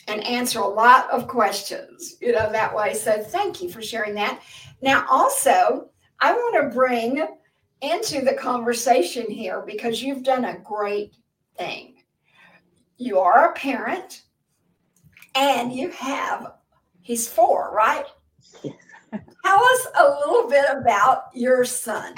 and 0.07 0.23
answer 0.23 0.59
a 0.59 0.67
lot 0.67 1.09
of 1.09 1.27
questions, 1.27 2.15
you 2.21 2.31
know, 2.31 2.51
that 2.51 2.75
way. 2.75 2.93
So 2.93 3.21
thank 3.21 3.61
you 3.61 3.69
for 3.69 3.81
sharing 3.81 4.15
that. 4.15 4.41
Now, 4.81 5.05
also, 5.09 5.89
I 6.19 6.33
want 6.33 6.63
to 6.63 6.75
bring 6.75 7.27
into 7.81 8.21
the 8.21 8.33
conversation 8.33 9.29
here 9.29 9.63
because 9.65 10.01
you've 10.01 10.23
done 10.23 10.45
a 10.45 10.59
great 10.59 11.15
thing. 11.57 11.95
You 12.97 13.19
are 13.19 13.51
a 13.51 13.53
parent 13.53 14.23
and 15.35 15.71
you 15.71 15.89
have, 15.91 16.53
he's 17.01 17.27
four, 17.27 17.71
right? 17.75 18.05
Yes. 18.63 18.73
Tell 19.45 19.63
us 19.63 19.87
a 19.95 20.03
little 20.03 20.49
bit 20.49 20.65
about 20.71 21.25
your 21.33 21.63
son. 21.63 22.15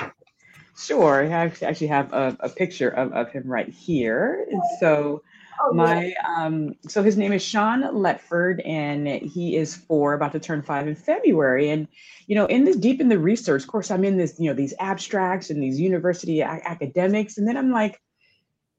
Sure. 0.79 1.24
I 1.24 1.51
actually 1.62 1.88
have 1.88 2.13
a, 2.13 2.38
a 2.39 2.50
picture 2.50 2.89
of, 2.89 3.12
of 3.12 3.31
him 3.31 3.43
right 3.45 3.67
here. 3.67 4.48
And 4.50 4.62
so 4.79 5.24
oh, 5.62 5.74
my 5.74 6.13
um 6.38 6.74
so 6.88 7.03
his 7.03 7.17
name 7.17 7.33
is 7.33 7.43
Sean 7.43 7.81
Letford 7.81 8.62
and 8.65 9.07
he 9.07 9.57
is 9.57 9.75
four, 9.75 10.13
about 10.13 10.31
to 10.31 10.39
turn 10.39 10.62
five 10.62 10.88
in 10.88 10.95
February. 10.95 11.69
And 11.69 11.88
you 12.27 12.36
know, 12.36 12.45
in 12.45 12.63
this 12.63 12.77
deep 12.77 13.01
in 13.01 13.09
the 13.09 13.19
research, 13.19 13.63
of 13.63 13.67
course, 13.67 13.91
I'm 13.91 14.05
in 14.05 14.17
this, 14.17 14.36
you 14.39 14.50
know, 14.50 14.55
these 14.55 14.74
abstracts 14.79 15.50
and 15.50 15.62
these 15.62 15.79
university 15.79 16.39
a- 16.39 16.45
academics. 16.45 17.38
And 17.38 17.48
then 17.48 17.57
I'm 17.57 17.71
like, 17.71 18.00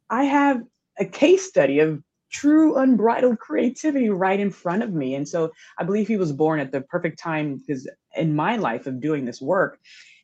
I 0.09 0.25
have 0.25 0.63
a 0.99 1.05
case 1.05 1.47
study 1.47 1.81
of 1.81 2.03
true 2.31 2.77
unbridled 2.77 3.39
creativity 3.39 4.09
right 4.09 4.41
in 4.41 4.51
front 4.51 4.83
of 4.83 4.93
me. 4.93 5.17
And 5.17 5.29
so 5.29 5.51
I 5.79 5.85
believe 5.85 6.09
he 6.09 6.17
was 6.17 6.33
born 6.33 6.61
at 6.61 6.73
the 6.73 6.81
perfect 6.81 7.19
time 7.19 7.57
because 7.57 7.89
in 8.17 8.35
my 8.35 8.57
life 8.57 8.87
of 8.87 9.01
doing 9.01 9.25
this 9.25 9.41
work. 9.41 9.79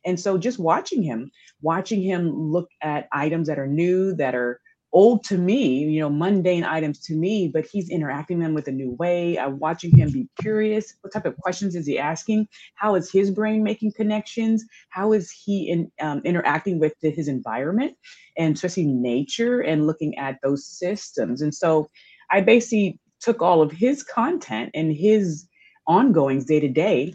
And 0.07 0.19
so 0.19 0.37
just 0.37 0.57
watching 0.57 1.03
him, 1.03 1.29
watching 1.61 2.01
him 2.01 2.31
look 2.33 2.69
at 2.81 3.07
items 3.11 3.47
that 3.47 3.59
are 3.59 3.67
new, 3.67 4.15
that 4.15 4.33
are 4.33 4.61
old 4.93 5.21
to 5.25 5.37
me, 5.37 5.83
you 5.83 5.99
know, 5.99 6.09
mundane 6.09 6.63
items 6.63 7.01
to 7.01 7.13
me, 7.13 7.49
but 7.49 7.65
he's 7.65 7.89
interacting 7.89 8.39
them 8.39 8.53
with 8.53 8.69
a 8.69 8.71
new 8.71 8.91
way. 8.93 9.37
I'm 9.37 9.59
watching 9.59 9.95
him 9.95 10.09
be 10.11 10.29
curious. 10.39 10.95
What 11.01 11.11
type 11.11 11.25
of 11.25 11.35
questions 11.37 11.75
is 11.75 11.85
he 11.85 11.99
asking? 11.99 12.47
How 12.75 12.95
is 12.95 13.11
his 13.11 13.29
brain 13.29 13.63
making 13.63 13.91
connections? 13.93 14.65
How 14.89 15.11
is 15.11 15.29
he 15.29 15.69
in, 15.69 15.91
um, 15.99 16.21
interacting 16.23 16.79
with 16.79 16.93
the, 17.01 17.11
his 17.11 17.27
environment 17.27 17.97
and 18.37 18.55
especially 18.55 18.85
nature 18.85 19.59
and 19.59 19.85
looking 19.85 20.17
at 20.17 20.37
those 20.41 20.65
systems? 20.65 21.41
And 21.41 21.53
so 21.53 21.89
I 22.31 22.39
basically 22.39 22.97
took 23.19 23.41
all 23.41 23.61
of 23.61 23.73
his 23.73 24.03
content 24.03 24.71
and 24.73 24.95
his 24.95 25.47
ongoings 25.85 26.45
day 26.45 26.61
to 26.61 26.69
day 26.69 27.13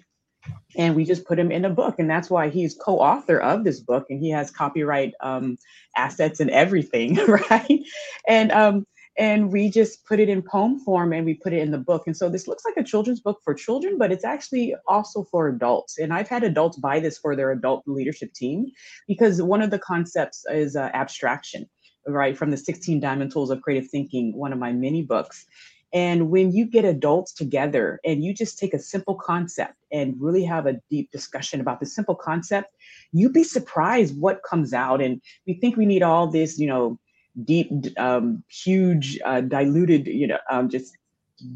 and 0.77 0.95
we 0.95 1.05
just 1.05 1.25
put 1.25 1.39
him 1.39 1.51
in 1.51 1.65
a 1.65 1.71
book 1.71 1.97
and 1.99 2.09
that's 2.09 2.31
why 2.31 2.49
he's 2.49 2.75
co-author 2.75 3.39
of 3.39 3.65
this 3.65 3.81
book 3.81 4.07
and 4.11 4.21
he 4.21 4.31
has 4.31 4.51
copyright 4.51 5.15
um, 5.21 5.59
assets 5.97 6.41
and 6.41 6.51
everything 6.51 7.15
right? 7.27 7.81
And 8.29 8.53
um, 8.53 8.87
and 9.19 9.53
we 9.53 9.69
just 9.69 10.07
put 10.07 10.21
it 10.21 10.31
in 10.31 10.41
poem 10.41 10.79
form 10.79 11.13
and 11.13 11.27
we 11.27 11.35
put 11.35 11.53
it 11.53 11.59
in 11.59 11.71
the 11.71 11.77
book. 11.77 12.05
And 12.07 12.17
so 12.17 12.31
this 12.31 12.49
looks 12.49 12.65
like 12.65 12.79
a 12.79 12.83
children's 12.83 13.21
book 13.21 13.41
for 13.45 13.55
children 13.55 13.99
but 13.99 14.13
it's 14.13 14.25
actually 14.25 14.75
also 14.87 15.25
for 15.25 15.49
adults. 15.49 15.99
And 15.99 16.13
i've 16.13 16.29
had 16.29 16.45
adults 16.45 16.79
buy 16.79 17.01
this 17.01 17.19
for 17.19 17.37
their 17.37 17.51
adult 17.51 17.83
leadership 17.87 18.33
team 18.33 18.67
because 19.07 19.43
one 19.43 19.63
of 19.63 19.71
the 19.71 19.79
concepts 19.79 20.45
is 20.51 20.77
uh, 20.77 20.91
abstraction 20.95 21.69
right 22.07 22.37
from 22.37 22.51
the 22.51 22.57
16 22.57 22.99
diamond 23.01 23.31
tools 23.31 23.51
of 23.51 23.63
creative 23.63 23.89
thinking 23.89 24.37
one 24.37 24.53
of 24.53 24.59
my 24.59 24.73
mini 24.73 25.03
books 25.03 25.47
and 25.93 26.31
when 26.31 26.53
you 26.53 26.65
get 26.65 26.85
adults 26.85 27.33
together 27.33 28.01
and 28.05 28.25
you 28.25 28.33
just 28.33 28.59
take 28.59 28.73
a 28.73 28.79
simple 28.79 29.15
concept 29.15 29.75
and 29.93 30.15
really 30.19 30.45
have 30.45 30.67
a 30.67 30.81
deep 30.91 31.11
discussion 31.11 31.61
about 31.61 31.81
the 31.81 31.87
simple 31.87 32.15
concept, 32.15 32.75
you'd 33.13 33.35
be 33.35 33.45
surprised 33.45 34.19
what 34.19 34.43
comes 34.43 34.73
out. 34.73 35.03
And 35.03 35.21
we 35.47 35.55
think 35.55 35.77
we 35.77 35.85
need 35.85 36.03
all 36.03 36.29
this, 36.29 36.59
you 36.59 36.67
know, 36.67 36.99
deep, 37.45 37.71
um, 37.99 38.43
huge, 38.49 39.19
uh, 39.25 39.43
diluted, 39.43 40.07
you 40.07 40.27
know, 40.27 40.39
um, 40.51 40.71
just 40.71 40.97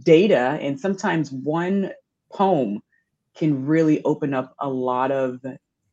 data. 0.03 0.59
And 0.61 0.79
sometimes 0.79 1.33
one 1.33 1.93
poem 2.31 2.83
can 3.35 3.65
really 3.65 4.03
open 4.05 4.35
up 4.35 4.55
a 4.59 4.69
lot 4.69 5.11
of 5.11 5.41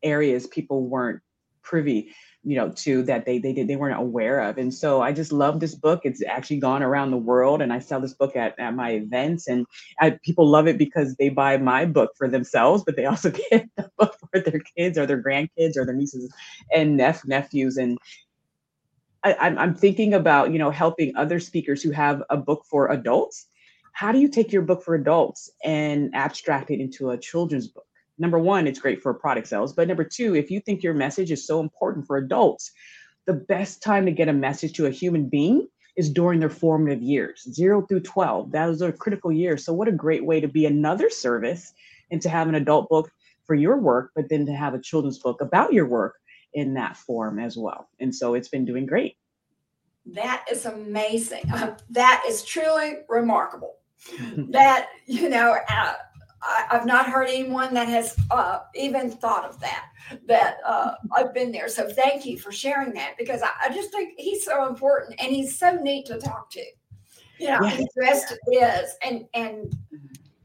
areas 0.02 0.48
people 0.48 0.86
weren't 0.86 1.22
privy 1.62 2.14
you 2.44 2.56
know 2.56 2.70
to 2.70 3.04
that 3.04 3.26
they 3.26 3.40
they 3.40 3.54
did 3.54 3.68
they 3.68 3.76
weren't 3.76 4.00
aware 4.00 4.42
of. 4.42 4.58
And 4.58 4.74
so 4.74 5.02
i 5.02 5.12
just 5.12 5.32
love 5.32 5.60
this 5.60 5.76
book. 5.76 6.02
It's 6.04 6.24
actually 6.24 6.60
gone 6.60 6.84
around 6.84 7.12
the 7.12 7.18
world 7.18 7.62
and 7.62 7.72
i 7.72 7.80
sell 7.80 8.02
this 8.02 8.14
book 8.14 8.36
at, 8.36 8.58
at 8.60 8.76
my 8.76 8.92
events 8.92 9.48
and 9.48 9.66
I, 10.00 10.18
people 10.24 10.48
love 10.48 10.68
it 10.68 10.78
because 10.78 11.16
they 11.16 11.30
buy 11.30 11.58
my 11.58 11.86
book 11.86 12.12
for 12.18 12.28
themselves 12.28 12.84
but 12.84 12.96
they 12.96 13.06
also 13.06 13.32
get 13.50 13.70
the 13.78 13.90
book 13.98 14.16
for 14.20 14.40
their 14.40 14.60
kids 14.78 14.98
or 14.98 15.06
their 15.06 15.22
grandkids 15.22 15.78
or 15.78 15.86
their 15.86 15.96
nieces 15.96 16.32
and 16.74 16.98
nep- 16.98 17.26
nephews. 17.26 17.78
And 17.78 17.98
I, 19.24 19.36
I'm, 19.40 19.58
I'm 19.58 19.76
thinking 19.76 20.14
about 20.14 20.52
you 20.52 20.60
know 20.60 20.72
helping 20.72 21.16
other 21.16 21.40
speakers 21.40 21.82
who 21.82 21.92
have 21.92 22.24
a 22.30 22.38
book 22.38 22.66
for 22.70 22.92
adults. 22.92 23.48
How 23.94 24.12
do 24.12 24.20
you 24.20 24.28
take 24.28 24.52
your 24.52 24.64
book 24.64 24.84
for 24.84 24.96
adults 24.96 25.52
and 25.64 26.10
abstract 26.16 26.72
it 26.72 26.80
into 26.80 27.12
a 27.12 27.18
children's 27.18 27.68
book 27.68 27.86
number 28.18 28.40
one, 28.40 28.68
it's 28.68 28.80
great 28.80 29.02
for 29.02 29.14
product 29.14 29.48
sales. 29.48 29.74
But 29.74 29.88
number 29.88 30.04
two, 30.04 30.36
if 30.36 30.52
you 30.52 30.60
think 30.60 30.84
your 30.84 30.94
message 30.94 31.32
is 31.32 31.46
so 31.46 31.60
important 31.60 32.08
for 32.08 32.18
adults, 32.18 32.72
the 33.26 33.34
best 33.34 33.82
time 33.82 34.06
to 34.06 34.12
get 34.12 34.28
a 34.28 34.34
message 34.34 34.74
to 34.74 34.86
a 34.86 34.92
human 34.92 35.30
being 35.30 35.68
is 35.96 36.10
during 36.10 36.40
their 36.40 36.50
formative 36.50 37.02
years, 37.02 37.48
zero 37.52 37.86
through 37.86 38.02
12. 38.02 38.52
Those 38.52 38.82
are 38.82 38.92
critical 38.92 39.32
years. 39.32 39.66
So, 39.66 39.74
what 39.74 39.88
a 39.88 39.92
great 39.92 40.26
way 40.26 40.40
to 40.42 40.48
be 40.48 40.66
another 40.66 41.10
service 41.10 41.74
and 42.12 42.22
to 42.22 42.30
have 42.30 42.48
an 42.48 42.56
adult 42.56 42.90
book 42.90 43.12
for 43.46 43.56
your 43.56 43.78
work, 43.78 44.12
but 44.16 44.30
then 44.30 44.46
to 44.48 44.54
have 44.54 44.74
a 44.74 44.82
children's 44.82 45.20
book 45.20 45.42
about 45.42 45.74
your 45.74 45.88
work 45.88 46.16
in 46.54 46.74
that 46.76 46.98
form 46.98 47.40
as 47.40 47.58
well. 47.58 47.90
And 48.00 48.14
so, 48.14 48.34
it's 48.34 48.50
been 48.50 48.66
doing 48.66 48.86
great. 48.86 49.18
That 50.06 50.46
is 50.52 50.66
amazing. 50.66 51.44
That 51.90 52.24
is 52.28 52.44
truly 52.44 52.98
remarkable. 53.08 53.76
that, 54.50 54.90
you 55.06 55.30
know, 55.30 55.56
uh, 55.70 55.94
I, 56.44 56.66
have 56.70 56.86
not 56.86 57.08
heard 57.08 57.30
anyone 57.30 57.74
that 57.74 57.88
has 57.88 58.18
uh, 58.32 58.60
even 58.76 59.10
thought 59.10 59.46
of 59.46 59.60
that. 59.62 59.86
That 60.28 60.58
uh, 60.66 60.96
I've 61.16 61.34
been 61.34 61.52
there. 61.52 61.70
So 61.70 61.90
thank 61.90 62.26
you 62.26 62.38
for 62.38 62.52
sharing 62.52 62.94
that 62.94 63.14
because 63.18 63.42
I, 63.42 63.50
I, 63.64 63.74
just 63.74 63.92
think 63.92 64.14
he's 64.18 64.44
so 64.44 64.68
important 64.68 65.20
and 65.20 65.34
he's 65.34 65.58
so 65.58 65.72
neat 65.76 66.06
to 66.08 66.18
talk 66.18 66.52
to. 66.52 66.64
You 67.40 67.48
know, 67.48 67.60
yes. 67.62 67.78
he 67.78 67.88
just 68.02 68.34
is, 68.52 68.96
and 69.06 69.26
and 69.34 69.76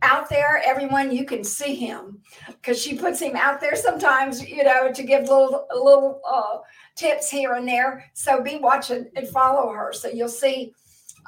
out 0.03 0.31
there, 0.31 0.63
everyone 0.65 1.11
you 1.11 1.25
can 1.25 1.43
see 1.43 1.75
him 1.75 2.21
because 2.47 2.81
she 2.81 2.97
puts 2.97 3.21
him 3.21 3.37
out 3.37 3.61
there 3.61 3.77
sometimes. 3.77 4.49
You 4.49 4.65
know, 4.65 4.93
to 4.93 5.03
give 5.03 5.23
little 5.23 5.67
little 5.73 6.21
uh, 6.29 6.59
tips 6.95 7.29
here 7.31 7.55
and 7.55 7.67
there. 7.67 8.05
So 8.15 8.43
be 8.43 8.59
watching 8.59 9.09
and 9.17 9.29
follow 9.29 9.71
her, 9.71 9.93
so 9.93 10.09
you'll 10.09 10.29
see 10.29 10.73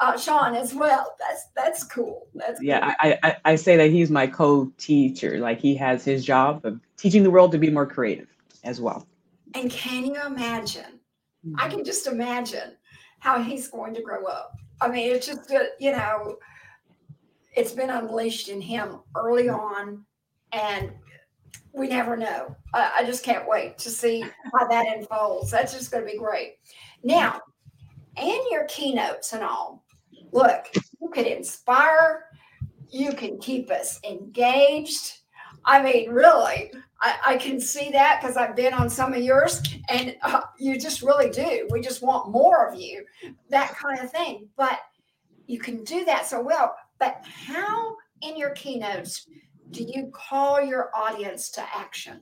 uh, 0.01 0.19
Sean 0.19 0.55
as 0.55 0.75
well. 0.75 1.15
That's 1.19 1.47
that's 1.55 1.85
cool. 1.85 2.27
That's 2.35 2.63
yeah. 2.63 2.81
Cool. 2.81 2.95
I, 3.01 3.19
I 3.23 3.37
I 3.45 3.55
say 3.57 3.77
that 3.77 3.91
he's 3.91 4.11
my 4.11 4.27
co-teacher. 4.27 5.39
Like 5.39 5.61
he 5.61 5.75
has 5.77 6.05
his 6.05 6.25
job 6.25 6.65
of 6.65 6.81
teaching 6.97 7.23
the 7.23 7.31
world 7.31 7.53
to 7.53 7.59
be 7.59 7.71
more 7.71 7.87
creative 7.87 8.29
as 8.65 8.81
well. 8.81 9.07
And 9.55 9.71
can 9.71 10.07
you 10.07 10.17
imagine? 10.27 11.01
Mm-hmm. 11.47 11.55
I 11.59 11.69
can 11.69 11.85
just 11.85 12.07
imagine 12.07 12.77
how 13.19 13.43
he's 13.43 13.69
going 13.69 13.95
to 13.95 14.03
grow 14.03 14.25
up. 14.25 14.57
I 14.81 14.89
mean, 14.89 15.13
it's 15.13 15.27
just 15.27 15.53
you 15.79 15.93
know, 15.93 16.39
it's 17.55 17.73
been 17.73 17.91
unleashed 17.91 18.49
in 18.49 18.61
him 18.61 19.01
early 19.15 19.49
on, 19.49 20.05
and 20.53 20.93
we 21.73 21.89
never 21.89 22.17
know. 22.17 22.57
I, 22.75 22.93
I 22.99 23.05
just 23.05 23.25
can't 23.25 23.47
wait 23.47 23.79
to 23.79 23.91
see 23.91 24.21
how 24.53 24.67
that 24.69 24.97
unfolds. 24.97 25.51
That's 25.51 25.73
just 25.73 25.91
going 25.91 26.05
to 26.05 26.11
be 26.11 26.19
great. 26.19 26.57
Now, 27.03 27.41
and 28.17 28.41
your 28.51 28.65
keynotes 28.65 29.33
and 29.33 29.43
all, 29.43 29.85
look, 30.33 30.67
you 31.01 31.09
can 31.11 31.27
inspire, 31.27 32.27
you 32.89 33.13
can 33.13 33.39
keep 33.39 33.71
us 33.71 34.01
engaged. 34.09 35.19
I 35.65 35.83
mean, 35.83 36.11
really, 36.11 36.73
I, 37.03 37.19
I 37.27 37.37
can 37.37 37.61
see 37.61 37.91
that 37.91 38.21
because 38.21 38.37
I've 38.37 38.57
been 38.57 38.73
on 38.73 38.89
some 38.91 39.13
of 39.13 39.23
yours, 39.23 39.63
and 39.89 40.17
uh, 40.23 40.43
you 40.59 40.79
just 40.79 41.03
really 41.03 41.31
do. 41.31 41.69
We 41.71 41.81
just 41.81 42.03
want 42.03 42.31
more 42.31 42.67
of 42.67 42.79
you, 42.79 43.05
that 43.51 43.75
kind 43.77 44.01
of 44.01 44.11
thing. 44.11 44.49
But 44.57 44.79
you 45.47 45.59
can 45.59 45.85
do 45.85 46.05
that 46.05 46.27
so 46.27 46.41
well. 46.41 46.75
But 46.99 47.25
how 47.25 47.97
in 48.23 48.37
your 48.37 48.51
keynotes 48.51 49.27
do 49.71 49.85
you 49.85 50.11
call 50.13 50.63
your 50.63 50.91
audience 50.95 51.51
to 51.51 51.63
action? 51.75 52.21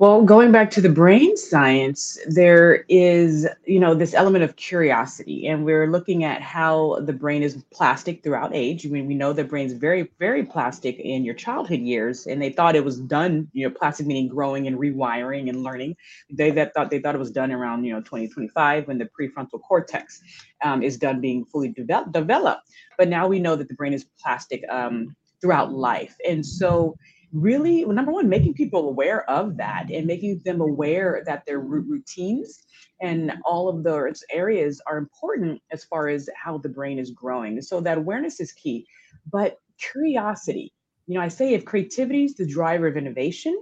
Well, 0.00 0.22
going 0.22 0.52
back 0.52 0.70
to 0.72 0.80
the 0.80 0.88
brain 0.88 1.36
science, 1.36 2.18
there 2.28 2.84
is, 2.88 3.48
you 3.66 3.80
know, 3.80 3.96
this 3.96 4.14
element 4.14 4.44
of 4.44 4.54
curiosity, 4.54 5.48
and 5.48 5.64
we're 5.64 5.88
looking 5.88 6.22
at 6.22 6.40
how 6.40 7.00
the 7.00 7.12
brain 7.12 7.42
is 7.42 7.64
plastic 7.72 8.22
throughout 8.22 8.52
age. 8.54 8.86
I 8.86 8.90
mean, 8.90 9.08
we 9.08 9.16
know 9.16 9.32
the 9.32 9.42
brain's 9.42 9.72
very, 9.72 10.08
very 10.20 10.44
plastic 10.44 11.00
in 11.00 11.24
your 11.24 11.34
childhood 11.34 11.80
years, 11.80 12.28
and 12.28 12.40
they 12.40 12.50
thought 12.50 12.76
it 12.76 12.84
was 12.84 13.00
done, 13.00 13.48
you 13.52 13.68
know, 13.68 13.74
plastic 13.74 14.06
meaning 14.06 14.28
growing 14.28 14.68
and 14.68 14.78
rewiring 14.78 15.48
and 15.48 15.64
learning. 15.64 15.96
They 16.30 16.52
that 16.52 16.74
thought 16.74 16.90
they 16.90 17.00
thought 17.00 17.16
it 17.16 17.18
was 17.18 17.32
done 17.32 17.50
around, 17.50 17.82
you 17.82 17.92
know, 17.92 18.00
2025 18.00 18.86
when 18.86 18.98
the 18.98 19.10
prefrontal 19.20 19.60
cortex 19.66 20.22
um, 20.62 20.80
is 20.80 20.96
done 20.96 21.20
being 21.20 21.44
fully 21.44 21.70
develop, 21.70 22.12
developed. 22.12 22.70
But 22.98 23.08
now 23.08 23.26
we 23.26 23.40
know 23.40 23.56
that 23.56 23.66
the 23.66 23.74
brain 23.74 23.94
is 23.94 24.06
plastic 24.22 24.62
um, 24.70 25.16
throughout 25.40 25.72
life, 25.72 26.14
and 26.24 26.46
so 26.46 26.94
really 27.32 27.84
number 27.84 28.12
one 28.12 28.28
making 28.28 28.54
people 28.54 28.88
aware 28.88 29.28
of 29.30 29.56
that 29.56 29.90
and 29.90 30.06
making 30.06 30.40
them 30.44 30.60
aware 30.60 31.22
that 31.26 31.44
their 31.46 31.60
routines 31.60 32.62
and 33.00 33.32
all 33.44 33.68
of 33.68 33.84
those 33.84 34.24
areas 34.30 34.80
are 34.86 34.98
important 34.98 35.60
as 35.70 35.84
far 35.84 36.08
as 36.08 36.28
how 36.34 36.58
the 36.58 36.68
brain 36.68 36.98
is 36.98 37.10
growing. 37.10 37.60
So 37.62 37.80
that 37.80 37.98
awareness 37.98 38.40
is 38.40 38.52
key. 38.52 38.86
But 39.30 39.58
curiosity 39.80 40.72
you 41.06 41.14
know 41.14 41.20
i 41.20 41.28
say 41.28 41.54
if 41.54 41.64
creativity 41.64 42.24
is 42.24 42.34
the 42.34 42.44
driver 42.44 42.88
of 42.88 42.96
innovation 42.96 43.56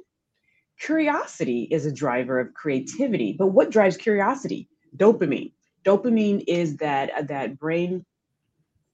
curiosity 0.79 1.69
is 1.71 1.87
a 1.87 1.93
driver 1.93 2.39
of 2.39 2.55
creativity. 2.55 3.35
But 3.39 3.49
what 3.49 3.71
drives 3.71 3.97
curiosity? 3.97 4.69
Dopamine. 4.97 5.53
Dopamine 5.85 6.45
is 6.47 6.77
that 6.79 7.29
that 7.29 7.59
brain 7.59 8.05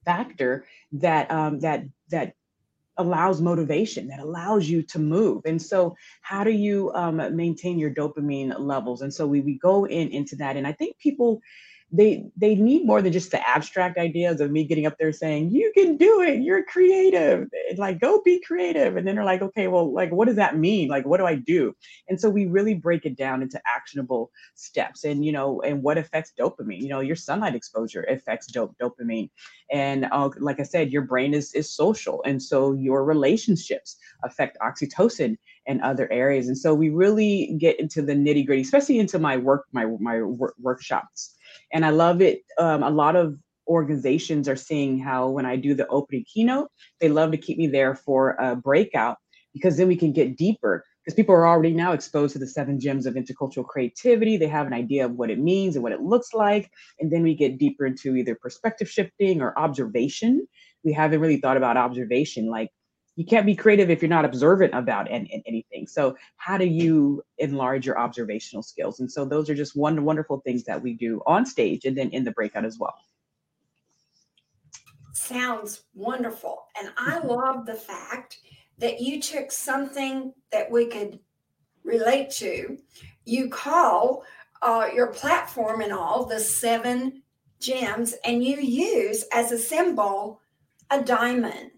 factor 0.04 0.64
that 0.92 1.30
um, 1.30 1.60
that 1.60 1.84
that 2.10 2.34
allows 3.02 3.40
motivation 3.40 4.08
that 4.08 4.20
allows 4.20 4.68
you 4.68 4.82
to 4.82 4.98
move. 4.98 5.42
And 5.44 5.60
so 5.60 5.96
how 6.22 6.42
do 6.44 6.50
you 6.50 6.90
um, 6.94 7.16
maintain 7.36 7.78
your 7.78 7.90
dopamine 7.90 8.58
levels? 8.58 9.02
And 9.02 9.12
so 9.12 9.26
we, 9.26 9.40
we 9.40 9.58
go 9.58 9.86
in 9.86 10.08
into 10.08 10.36
that 10.36 10.56
and 10.56 10.66
i 10.66 10.72
think 10.72 10.98
people 10.98 11.40
they 11.94 12.24
they 12.38 12.54
need 12.54 12.86
more 12.86 13.02
than 13.02 13.12
just 13.12 13.30
the 13.30 13.48
abstract 13.48 13.98
ideas 13.98 14.40
of 14.40 14.50
me 14.50 14.64
getting 14.64 14.86
up 14.86 14.96
there 14.98 15.12
saying 15.12 15.50
you 15.50 15.70
can 15.74 15.98
do 15.98 16.22
it. 16.22 16.40
You're 16.40 16.64
creative. 16.64 17.46
And 17.68 17.78
like 17.78 18.00
go 18.00 18.22
be 18.24 18.40
creative. 18.40 18.96
And 18.96 19.06
then 19.06 19.14
they're 19.14 19.24
like 19.24 19.42
okay 19.42 19.68
well 19.68 19.92
like 19.92 20.10
what 20.10 20.26
does 20.26 20.36
that 20.36 20.56
mean? 20.56 20.88
Like 20.88 21.04
what 21.04 21.18
do 21.18 21.26
i 21.26 21.34
do? 21.34 21.74
And 22.08 22.18
so 22.18 22.30
we 22.30 22.46
really 22.46 22.74
break 22.74 23.04
it 23.04 23.16
down 23.16 23.42
into 23.42 23.60
actionable 23.66 24.30
steps 24.54 25.04
and 25.04 25.24
you 25.24 25.32
know 25.32 25.60
and 25.60 25.82
what 25.82 25.98
affects 25.98 26.32
dopamine. 26.38 26.80
You 26.80 26.88
know 26.88 27.00
your 27.00 27.16
sunlight 27.16 27.54
exposure 27.54 28.04
affects 28.04 28.46
dop- 28.46 28.74
dopamine. 28.80 29.28
And 29.70 30.06
uh, 30.10 30.30
like 30.38 30.60
i 30.60 30.64
said 30.64 30.92
your 30.92 31.02
brain 31.02 31.34
is 31.34 31.52
is 31.52 31.74
social. 31.74 32.22
And 32.24 32.42
so 32.42 32.72
your 32.72 33.04
relationships 33.04 33.98
affect 34.24 34.56
oxytocin 34.60 35.36
and 35.66 35.82
other 35.82 36.10
areas. 36.10 36.48
And 36.48 36.56
so 36.56 36.74
we 36.74 36.88
really 36.88 37.54
get 37.58 37.78
into 37.78 38.00
the 38.00 38.14
nitty 38.14 38.46
gritty 38.46 38.62
especially 38.62 38.98
into 38.98 39.18
my 39.18 39.36
work 39.36 39.66
my 39.72 39.84
my 40.00 40.22
work, 40.22 40.54
workshops 40.58 41.36
and 41.72 41.84
I 41.84 41.90
love 41.90 42.20
it. 42.20 42.42
Um, 42.58 42.82
a 42.82 42.90
lot 42.90 43.16
of 43.16 43.36
organizations 43.68 44.48
are 44.48 44.56
seeing 44.56 44.98
how 44.98 45.28
when 45.28 45.46
I 45.46 45.56
do 45.56 45.74
the 45.74 45.86
opening 45.88 46.24
keynote, 46.32 46.68
they 47.00 47.08
love 47.08 47.30
to 47.32 47.36
keep 47.36 47.58
me 47.58 47.66
there 47.66 47.94
for 47.94 48.30
a 48.40 48.56
breakout 48.56 49.16
because 49.54 49.76
then 49.76 49.88
we 49.88 49.96
can 49.96 50.12
get 50.12 50.36
deeper. 50.36 50.84
Because 51.04 51.16
people 51.16 51.34
are 51.34 51.48
already 51.48 51.74
now 51.74 51.92
exposed 51.92 52.32
to 52.34 52.38
the 52.38 52.46
seven 52.46 52.78
gems 52.78 53.06
of 53.06 53.14
intercultural 53.14 53.66
creativity. 53.66 54.36
They 54.36 54.46
have 54.46 54.68
an 54.68 54.72
idea 54.72 55.04
of 55.04 55.12
what 55.12 55.30
it 55.30 55.40
means 55.40 55.74
and 55.74 55.82
what 55.82 55.90
it 55.90 56.00
looks 56.00 56.32
like. 56.32 56.70
And 57.00 57.10
then 57.10 57.24
we 57.24 57.34
get 57.34 57.58
deeper 57.58 57.86
into 57.86 58.14
either 58.14 58.36
perspective 58.36 58.88
shifting 58.88 59.40
or 59.42 59.58
observation. 59.58 60.46
We 60.84 60.92
haven't 60.92 61.18
really 61.18 61.38
thought 61.38 61.56
about 61.56 61.76
observation, 61.76 62.48
like 62.48 62.70
you 63.16 63.26
can't 63.26 63.44
be 63.44 63.54
creative 63.54 63.90
if 63.90 64.00
you're 64.00 64.08
not 64.08 64.24
observant 64.24 64.74
about 64.74 65.10
and 65.10 65.28
anything. 65.46 65.86
So 65.86 66.16
how 66.36 66.56
do 66.56 66.64
you 66.64 67.22
enlarge 67.38 67.86
your 67.86 67.98
observational 67.98 68.62
skills? 68.62 69.00
And 69.00 69.10
so 69.10 69.24
those 69.24 69.50
are 69.50 69.54
just 69.54 69.76
one 69.76 70.04
wonderful 70.04 70.40
things 70.40 70.64
that 70.64 70.80
we 70.80 70.94
do 70.94 71.22
on 71.26 71.44
stage 71.44 71.84
and 71.84 71.96
then 71.96 72.10
in 72.10 72.24
the 72.24 72.30
breakout 72.30 72.64
as 72.64 72.78
well. 72.78 72.94
Sounds 75.12 75.82
wonderful. 75.94 76.64
And 76.78 76.90
I 76.96 77.18
mm-hmm. 77.18 77.28
love 77.28 77.66
the 77.66 77.74
fact 77.74 78.38
that 78.78 79.00
you 79.00 79.20
took 79.20 79.52
something 79.52 80.32
that 80.50 80.70
we 80.70 80.86
could 80.86 81.20
relate 81.84 82.30
to. 82.30 82.78
You 83.26 83.50
call 83.50 84.24
uh, 84.62 84.88
your 84.94 85.08
platform 85.08 85.82
and 85.82 85.92
all 85.92 86.24
the 86.24 86.40
seven 86.40 87.22
gems, 87.60 88.14
and 88.24 88.42
you 88.42 88.56
use 88.56 89.24
as 89.32 89.52
a 89.52 89.58
symbol 89.58 90.40
a 90.90 91.02
diamond. 91.02 91.71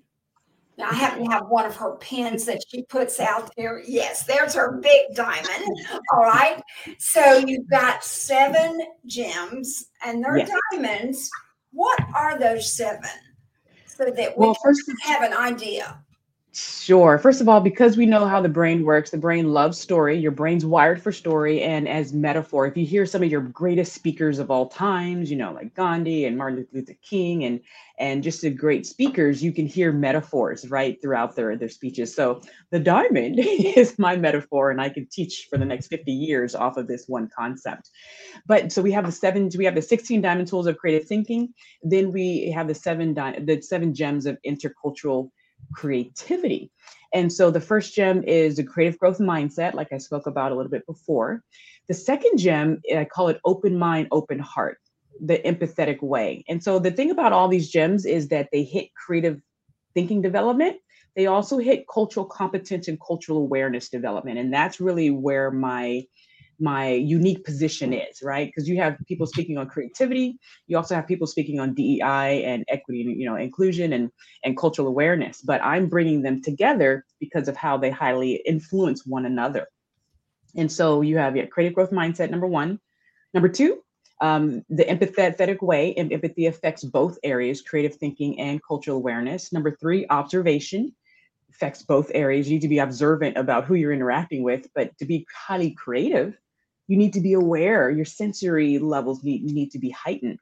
I 0.83 0.95
happen 0.95 1.25
to 1.25 1.31
have 1.31 1.49
one 1.49 1.67
of 1.67 1.77
her 1.77 1.97
pins 1.97 2.45
that 2.47 2.63
she 2.69 2.83
puts 2.83 3.21
out 3.21 3.51
there. 3.57 3.83
Yes, 3.87 4.25
there's 4.25 4.55
her 4.55 4.79
big 4.83 5.15
diamond. 5.15 5.65
All 6.13 6.23
right. 6.23 6.63
So 6.99 7.39
you've 7.39 7.69
got 7.71 8.05
seven 8.05 8.81
gems 9.07 9.91
and 10.05 10.23
they're 10.23 10.39
yes. 10.39 10.51
diamonds. 10.73 11.31
What 11.73 12.01
are 12.15 12.39
those 12.39 12.73
seven? 12.73 13.11
So 13.87 14.07
that 14.07 14.37
we 14.37 14.47
well, 14.47 14.57
first, 14.63 14.91
have 15.03 15.23
an 15.23 15.33
idea. 15.33 16.04
Sure. 16.57 17.19
First 17.19 17.40
of 17.40 17.49
all, 17.49 17.61
because 17.61 17.97
we 17.97 18.07
know 18.07 18.27
how 18.27 18.40
the 18.40 18.49
brain 18.49 18.85
works, 18.85 19.11
the 19.11 19.19
brain 19.19 19.53
loves 19.53 19.77
story. 19.77 20.17
Your 20.17 20.31
brain's 20.31 20.64
wired 20.64 21.03
for 21.03 21.11
story 21.11 21.61
and 21.62 21.88
as 21.88 22.12
metaphor. 22.12 22.64
If 22.64 22.77
you 22.77 22.87
hear 22.87 23.07
some 23.07 23.25
of 23.25 23.31
your 23.31 23.40
greatest 23.40 23.93
speakers 23.93 24.38
of 24.38 24.53
all 24.53 24.69
times, 24.69 25.33
you 25.33 25.37
know, 25.37 25.53
like 25.53 25.75
Gandhi 25.75 26.27
and 26.27 26.38
Martin 26.38 26.64
Luther 26.73 26.95
King 27.03 27.45
and 27.45 27.61
and 27.99 28.23
just 28.23 28.40
the 28.40 28.51
great 28.51 28.87
speakers, 28.87 29.43
you 29.43 29.53
can 29.53 29.67
hear 29.67 29.90
metaphors 29.93 30.71
right 30.71 30.97
throughout 31.03 31.35
their 31.35 31.57
their 31.57 31.69
speeches. 31.69 32.14
So 32.14 32.40
the 32.71 32.79
diamond 32.79 33.38
is 33.40 33.99
my 33.99 34.17
metaphor, 34.17 34.71
and 34.71 34.81
I 34.81 34.90
can 34.90 35.09
teach 35.11 35.49
for 35.51 35.59
the 35.59 35.64
next 35.64 35.88
50 35.88 36.12
years 36.12 36.55
off 36.55 36.77
of 36.77 36.87
this 36.87 37.07
one 37.09 37.29
concept. 37.37 37.90
But 38.47 38.71
so 38.71 38.81
we 38.81 38.93
have 38.93 39.07
the 39.07 39.12
seven, 39.12 39.51
we 39.59 39.64
have 39.64 39.75
the 39.75 39.83
16 39.83 40.21
diamond 40.21 40.47
tools 40.47 40.69
of 40.69 40.79
creative 40.79 41.09
thinking. 41.09 41.53
Then 41.83 42.12
we 42.12 42.53
have 42.53 42.69
the 42.69 42.75
seven 42.77 43.12
di- 43.12 43.40
the 43.40 43.61
seven 43.61 43.93
gems 43.93 44.25
of 44.25 44.38
intercultural 44.47 45.31
creativity. 45.72 46.70
And 47.12 47.33
so 47.33 47.50
the 47.50 47.61
first 47.61 47.94
gem 47.94 48.24
is 48.24 48.57
the 48.57 48.64
creative 48.64 48.98
growth 48.98 49.18
mindset, 49.18 49.74
like 49.74 49.92
I 49.92 49.98
spoke 49.98 50.27
about 50.27 50.53
a 50.53 50.55
little 50.55 50.70
bit 50.70 50.85
before. 50.87 51.42
The 51.87 51.94
second 51.94 52.38
gem, 52.38 52.81
eh, 52.88 53.00
I 53.00 53.05
call 53.05 53.29
it 53.29 53.40
open 53.44 53.79
mind, 53.79 54.09
open 54.11 54.40
heart, 54.40 54.79
the 55.20 55.38
empathetic 55.38 56.03
way. 56.03 56.44
And 56.48 56.62
so 56.62 56.79
the 56.79 56.90
thing 56.90 57.11
about 57.11 57.33
all 57.33 57.48
these 57.48 57.70
gems 57.70 58.05
is 58.05 58.29
that 58.29 58.48
they 58.53 58.64
hit 58.64 58.88
creative 58.94 59.40
thinking 59.94 60.22
development. 60.22 60.79
They 61.14 61.27
also 61.27 61.59
hit 61.59 61.87
cultural 61.92 62.27
competence 62.27 62.88
and 62.88 63.00
cultural 63.00 63.38
awareness 63.38 63.88
development. 63.88 64.38
And 64.38 64.53
that's 64.53 64.81
really 64.81 65.11
where 65.11 65.53
my 65.53 66.07
my 66.59 66.90
unique 66.90 67.45
position 67.45 67.93
is, 67.93 68.23
right? 68.23 68.47
Because 68.47 68.69
you 68.69 68.77
have 68.79 68.97
people 69.07 69.27
speaking 69.27 69.59
on 69.59 69.69
creativity, 69.69 70.38
you 70.67 70.77
also 70.77 70.95
have 70.95 71.07
people 71.07 71.27
speaking 71.27 71.61
on 71.61 71.75
DEI 71.75 72.45
and 72.45 72.64
equity, 72.69 73.01
you 73.01 73.27
know, 73.27 73.37
inclusion 73.37 73.93
and 73.93 74.11
and 74.45 74.57
cultural 74.57 74.88
awareness. 74.88 75.40
But 75.43 75.62
I'm 75.62 75.88
bringing 75.88 76.23
them 76.23 76.43
together 76.43 77.05
because 77.21 77.49
of 77.49 77.57
how 77.57 77.77
they 77.77 77.90
highly 77.90 78.43
influence 78.47 79.07
one 79.07 79.27
another. 79.27 79.67
And 80.57 80.71
so 80.71 81.01
you 81.01 81.19
have 81.19 81.37
your 81.37 81.47
creative 81.47 81.75
growth 81.75 81.90
mindset 81.90 82.31
number 82.31 82.47
one, 82.47 82.81
number 83.33 83.49
two. 83.49 83.81
Um, 84.21 84.62
the 84.69 84.85
empathetic 84.85 85.61
way, 85.61 85.93
and 85.97 86.12
empathy 86.12 86.47
affects 86.47 86.85
both 86.85 87.19
areas, 87.25 87.62
creative 87.62 87.97
thinking 87.97 88.40
and 88.40 88.61
cultural 88.67 88.97
awareness. 88.97 89.53
Number 89.53 89.77
three, 89.77 90.07
observation 90.09 90.95
affects 91.55 91.83
both 91.83 92.11
areas. 92.14 92.49
You 92.49 92.55
need 92.55 92.62
to 92.62 92.69
be 92.69 92.79
observant 92.79 93.37
about 93.37 93.64
who 93.64 93.75
you're 93.75 93.93
interacting 93.93 94.43
with, 94.43 94.69
but 94.75 94.97
to 94.99 95.05
be 95.05 95.27
highly 95.35 95.71
creative, 95.73 96.38
you 96.88 96.97
need 96.97 97.12
to 97.14 97.20
be 97.20 97.33
aware 97.33 97.90
your 97.90 98.05
sensory 98.05 98.79
levels 98.79 99.23
need, 99.23 99.44
need 99.44 99.70
to 99.70 99.79
be 99.79 99.90
heightened. 99.90 100.38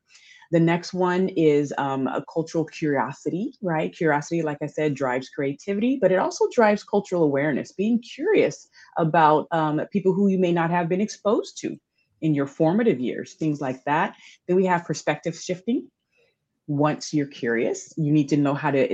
The 0.51 0.61
next 0.61 0.93
one 0.93 1.31
is 1.31 1.73
um, 1.79 2.07
a 2.07 2.23
cultural 2.33 2.65
curiosity 2.65 3.55
right? 3.63 3.95
Curiosity 3.95 4.43
like 4.43 4.59
i 4.63 4.67
said 4.67 4.95
drives 4.95 5.29
creativity 5.29 5.99
but 6.01 6.13
it 6.13 6.19
also 6.19 6.47
drives 6.53 6.85
cultural 6.85 7.23
awareness 7.23 7.73
being 7.73 8.01
curious 8.01 8.69
about 8.99 9.47
um, 9.51 9.81
people 9.93 10.13
who 10.13 10.29
you 10.29 10.39
may 10.39 10.53
not 10.53 10.71
have 10.71 10.89
been 10.89 11.01
exposed 11.01 11.59
to 11.61 11.77
in 12.21 12.35
your 12.35 12.47
formative 12.47 13.01
years 13.01 13.35
things 13.35 13.61
like 13.61 13.83
that. 13.85 14.15
Then 14.47 14.57
we 14.57 14.67
have 14.67 14.85
perspective 14.85 15.37
shifting. 15.37 15.89
Once 16.67 17.13
you're 17.13 17.27
curious 17.27 17.93
you 17.97 18.13
need 18.13 18.29
to 18.29 18.37
know 18.37 18.55
how 18.55 18.71
to 18.71 18.93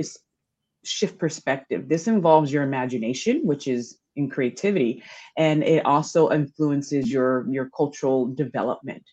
shift 0.83 1.17
perspective 1.17 1.89
this 1.89 2.07
involves 2.07 2.51
your 2.51 2.63
imagination 2.63 3.41
which 3.45 3.67
is 3.67 3.97
in 4.15 4.29
creativity 4.29 5.03
and 5.37 5.63
it 5.63 5.85
also 5.85 6.29
influences 6.31 7.11
your 7.11 7.45
your 7.49 7.69
cultural 7.75 8.27
development 8.27 9.03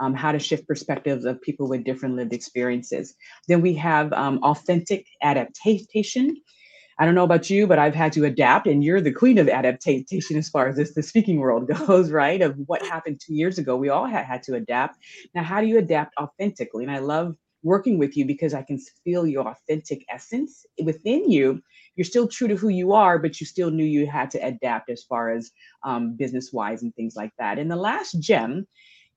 um, 0.00 0.14
how 0.14 0.32
to 0.32 0.38
shift 0.38 0.66
perspectives 0.66 1.24
of 1.24 1.40
people 1.40 1.68
with 1.68 1.84
different 1.84 2.16
lived 2.16 2.32
experiences. 2.32 3.14
Then 3.48 3.60
we 3.60 3.74
have 3.74 4.12
um, 4.12 4.38
authentic 4.42 5.06
adaptation. 5.22 6.36
I 6.98 7.04
don't 7.04 7.14
know 7.14 7.24
about 7.24 7.50
you, 7.50 7.66
but 7.66 7.78
I've 7.78 7.94
had 7.94 8.12
to 8.12 8.24
adapt, 8.24 8.66
and 8.66 8.82
you're 8.82 9.02
the 9.02 9.12
queen 9.12 9.38
of 9.38 9.48
adaptation 9.48 10.36
as 10.36 10.48
far 10.48 10.68
as 10.68 10.76
this 10.76 10.94
the 10.94 11.02
speaking 11.02 11.38
world 11.38 11.68
goes, 11.86 12.10
right? 12.10 12.40
Of 12.40 12.56
what 12.66 12.84
happened 12.86 13.20
two 13.24 13.34
years 13.34 13.58
ago, 13.58 13.76
we 13.76 13.90
all 13.90 14.06
had, 14.06 14.24
had 14.24 14.42
to 14.44 14.54
adapt. 14.54 14.98
Now, 15.34 15.42
how 15.42 15.60
do 15.60 15.66
you 15.66 15.78
adapt 15.78 16.14
authentically? 16.18 16.84
And 16.84 16.92
I 16.92 16.98
love 16.98 17.36
working 17.62 17.98
with 17.98 18.16
you 18.16 18.24
because 18.24 18.54
I 18.54 18.62
can 18.62 18.78
feel 19.04 19.26
your 19.26 19.48
authentic 19.48 20.04
essence 20.08 20.64
within 20.82 21.30
you. 21.30 21.62
You're 21.96 22.04
still 22.04 22.28
true 22.28 22.48
to 22.48 22.56
who 22.56 22.68
you 22.68 22.92
are, 22.92 23.18
but 23.18 23.40
you 23.40 23.46
still 23.46 23.70
knew 23.70 23.84
you 23.84 24.06
had 24.06 24.30
to 24.32 24.38
adapt 24.38 24.90
as 24.90 25.02
far 25.02 25.30
as 25.30 25.50
um, 25.84 26.16
business 26.16 26.52
wise 26.52 26.82
and 26.82 26.94
things 26.94 27.16
like 27.16 27.32
that. 27.38 27.58
And 27.58 27.70
the 27.70 27.76
last 27.76 28.20
gem 28.20 28.66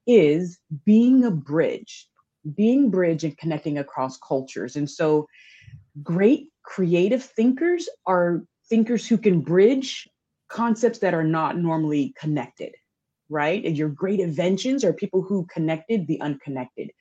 is 0.08 0.60
being 0.86 1.24
a 1.26 1.32
bridge, 1.32 2.08
being 2.56 2.90
bridge 2.90 3.24
and 3.24 3.38
connecting 3.38 3.78
across 3.78 4.18
cultures. 4.18 4.76
And 4.76 4.90
so, 4.90 5.28
great 6.02 6.50
creative 6.64 7.24
thinkers 7.24 7.90
are 8.06 8.44
thinkers 8.70 9.08
who 9.08 9.18
can 9.18 9.42
bridge 9.42 10.08
concepts 10.48 11.00
that 11.00 11.14
are 11.14 11.24
not 11.24 11.58
normally 11.58 12.14
connected 12.18 12.74
right? 13.30 13.64
And 13.64 13.78
your 13.78 13.90
great 13.90 14.20
inventions 14.20 14.84
are 14.84 14.92
people 14.92 15.22
who 15.22 15.46
connected 15.54 16.08
the 16.08 16.20
unconnected 16.22 16.92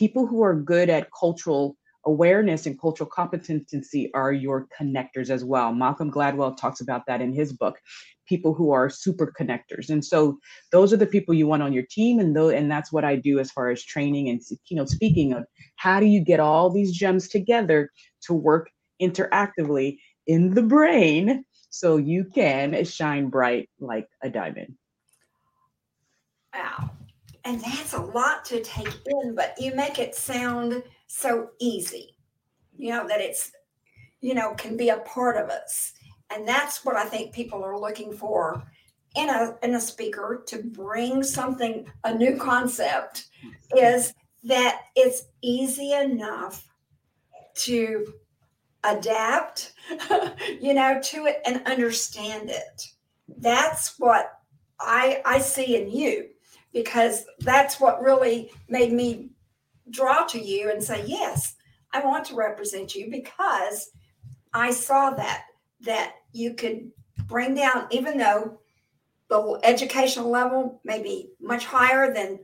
people 0.00 0.26
who 0.26 0.42
are 0.42 0.54
good 0.54 0.88
at 0.88 1.10
cultural 1.12 1.76
awareness 2.06 2.64
and 2.64 2.80
cultural 2.80 3.08
competency 3.08 4.10
are 4.14 4.32
your 4.32 4.66
connectors 4.80 5.28
as 5.28 5.44
well. 5.44 5.74
Malcolm 5.74 6.10
Gladwell 6.10 6.56
talks 6.56 6.80
about 6.80 7.02
that 7.06 7.20
in 7.20 7.34
his 7.34 7.52
book. 7.52 7.76
People 8.26 8.54
who 8.54 8.70
are 8.70 8.88
super 8.88 9.30
connectors, 9.38 9.90
and 9.90 10.02
so 10.02 10.38
those 10.72 10.90
are 10.94 10.96
the 10.96 11.06
people 11.06 11.34
you 11.34 11.46
want 11.46 11.62
on 11.62 11.74
your 11.74 11.84
team, 11.90 12.18
and 12.18 12.34
though, 12.34 12.48
and 12.48 12.70
that's 12.70 12.90
what 12.90 13.04
I 13.04 13.16
do 13.16 13.38
as 13.40 13.50
far 13.50 13.68
as 13.68 13.84
training 13.84 14.30
and 14.30 14.40
you 14.68 14.76
know 14.76 14.86
speaking 14.86 15.34
of 15.34 15.44
how 15.76 16.00
do 16.00 16.06
you 16.06 16.24
get 16.24 16.40
all 16.40 16.70
these 16.70 16.92
gems 16.92 17.28
together 17.28 17.90
to 18.22 18.32
work 18.32 18.70
interactively 19.02 19.98
in 20.26 20.54
the 20.54 20.62
brain 20.62 21.44
so 21.68 21.98
you 21.98 22.24
can 22.24 22.84
shine 22.84 23.28
bright 23.28 23.68
like 23.80 24.08
a 24.22 24.30
diamond. 24.30 24.76
Wow. 26.54 26.90
And 27.44 27.60
that's 27.60 27.94
a 27.94 28.02
lot 28.02 28.44
to 28.46 28.62
take 28.62 28.94
in, 29.06 29.34
but 29.34 29.54
you 29.58 29.74
make 29.74 29.98
it 29.98 30.14
sound 30.14 30.82
so 31.06 31.50
easy, 31.58 32.16
you 32.76 32.90
know, 32.90 33.06
that 33.08 33.20
it's, 33.20 33.52
you 34.20 34.34
know, 34.34 34.54
can 34.54 34.76
be 34.76 34.90
a 34.90 34.98
part 34.98 35.36
of 35.36 35.48
us. 35.48 35.92
And 36.30 36.46
that's 36.46 36.84
what 36.84 36.96
I 36.96 37.04
think 37.04 37.32
people 37.32 37.64
are 37.64 37.78
looking 37.78 38.12
for 38.12 38.62
in 39.16 39.28
a 39.28 39.56
in 39.62 39.74
a 39.74 39.80
speaker 39.80 40.44
to 40.46 40.62
bring 40.62 41.22
something, 41.22 41.90
a 42.04 42.14
new 42.14 42.36
concept, 42.36 43.28
is 43.76 44.14
that 44.44 44.82
it's 44.94 45.24
easy 45.42 45.92
enough 45.92 46.68
to 47.54 48.14
adapt, 48.84 49.72
you 50.60 50.74
know, 50.74 51.00
to 51.02 51.26
it 51.26 51.40
and 51.44 51.66
understand 51.66 52.50
it. 52.50 52.86
That's 53.38 53.98
what 53.98 54.38
I 54.78 55.22
I 55.24 55.40
see 55.40 55.76
in 55.76 55.90
you 55.90 56.29
because 56.72 57.24
that's 57.40 57.80
what 57.80 58.02
really 58.02 58.50
made 58.68 58.92
me 58.92 59.30
draw 59.90 60.24
to 60.26 60.38
you 60.38 60.70
and 60.70 60.82
say, 60.82 61.04
yes, 61.06 61.56
I 61.92 62.04
want 62.04 62.24
to 62.26 62.34
represent 62.34 62.94
you 62.94 63.10
because 63.10 63.90
I 64.52 64.70
saw 64.70 65.10
that 65.10 65.44
that 65.82 66.14
you 66.32 66.54
could 66.54 66.90
bring 67.26 67.54
down, 67.54 67.86
even 67.90 68.18
though 68.18 68.60
the 69.28 69.60
educational 69.62 70.30
level 70.30 70.80
may 70.84 71.02
be 71.02 71.30
much 71.40 71.64
higher 71.64 72.12
than 72.12 72.38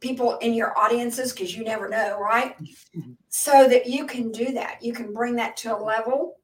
people 0.00 0.38
in 0.38 0.54
your 0.54 0.76
audiences, 0.78 1.32
because 1.32 1.54
you 1.54 1.62
never 1.62 1.88
know, 1.88 2.18
right? 2.18 2.56
Mm-hmm. 2.96 3.12
So 3.28 3.68
that 3.68 3.86
you 3.86 4.06
can 4.06 4.32
do 4.32 4.52
that. 4.52 4.82
You 4.82 4.92
can 4.92 5.12
bring 5.12 5.36
that 5.36 5.56
to 5.58 5.76
a 5.76 5.78
level 5.78 6.36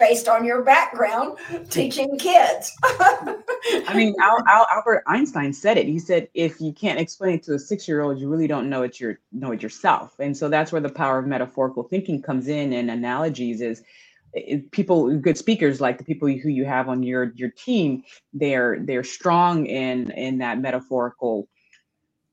based 0.00 0.26
on 0.26 0.44
your 0.44 0.62
background 0.62 1.38
teaching 1.70 2.18
kids. 2.18 2.74
I 2.82 3.92
mean, 3.94 4.14
Al, 4.20 4.38
Al, 4.48 4.66
Albert 4.74 5.04
Einstein 5.06 5.52
said 5.52 5.76
it. 5.76 5.86
He 5.86 6.00
said, 6.00 6.28
"If 6.34 6.60
you 6.60 6.72
can't 6.72 6.98
explain 6.98 7.34
it 7.36 7.42
to 7.44 7.54
a 7.54 7.58
six-year-old, 7.58 8.18
you 8.18 8.28
really 8.28 8.48
don't 8.48 8.68
know 8.68 8.82
it. 8.82 8.98
Your 8.98 9.20
know 9.30 9.52
it 9.52 9.62
yourself." 9.62 10.18
And 10.18 10.36
so 10.36 10.48
that's 10.48 10.72
where 10.72 10.80
the 10.80 10.88
power 10.88 11.18
of 11.18 11.26
metaphorical 11.26 11.84
thinking 11.84 12.22
comes 12.22 12.48
in, 12.48 12.72
and 12.72 12.90
analogies 12.90 13.60
is. 13.60 13.82
Eh, 14.36 14.42
eh, 14.46 14.58
people 14.70 15.16
good 15.18 15.36
speakers 15.36 15.80
like 15.80 15.98
the 15.98 16.04
people 16.04 16.28
who 16.28 16.48
you 16.48 16.64
have 16.64 16.88
on 16.88 17.02
your 17.02 17.32
your 17.34 17.50
team 17.50 18.04
they're 18.32 18.78
they're 18.84 19.02
strong 19.02 19.66
in 19.66 20.12
in 20.12 20.38
that 20.38 20.60
metaphorical 20.60 21.48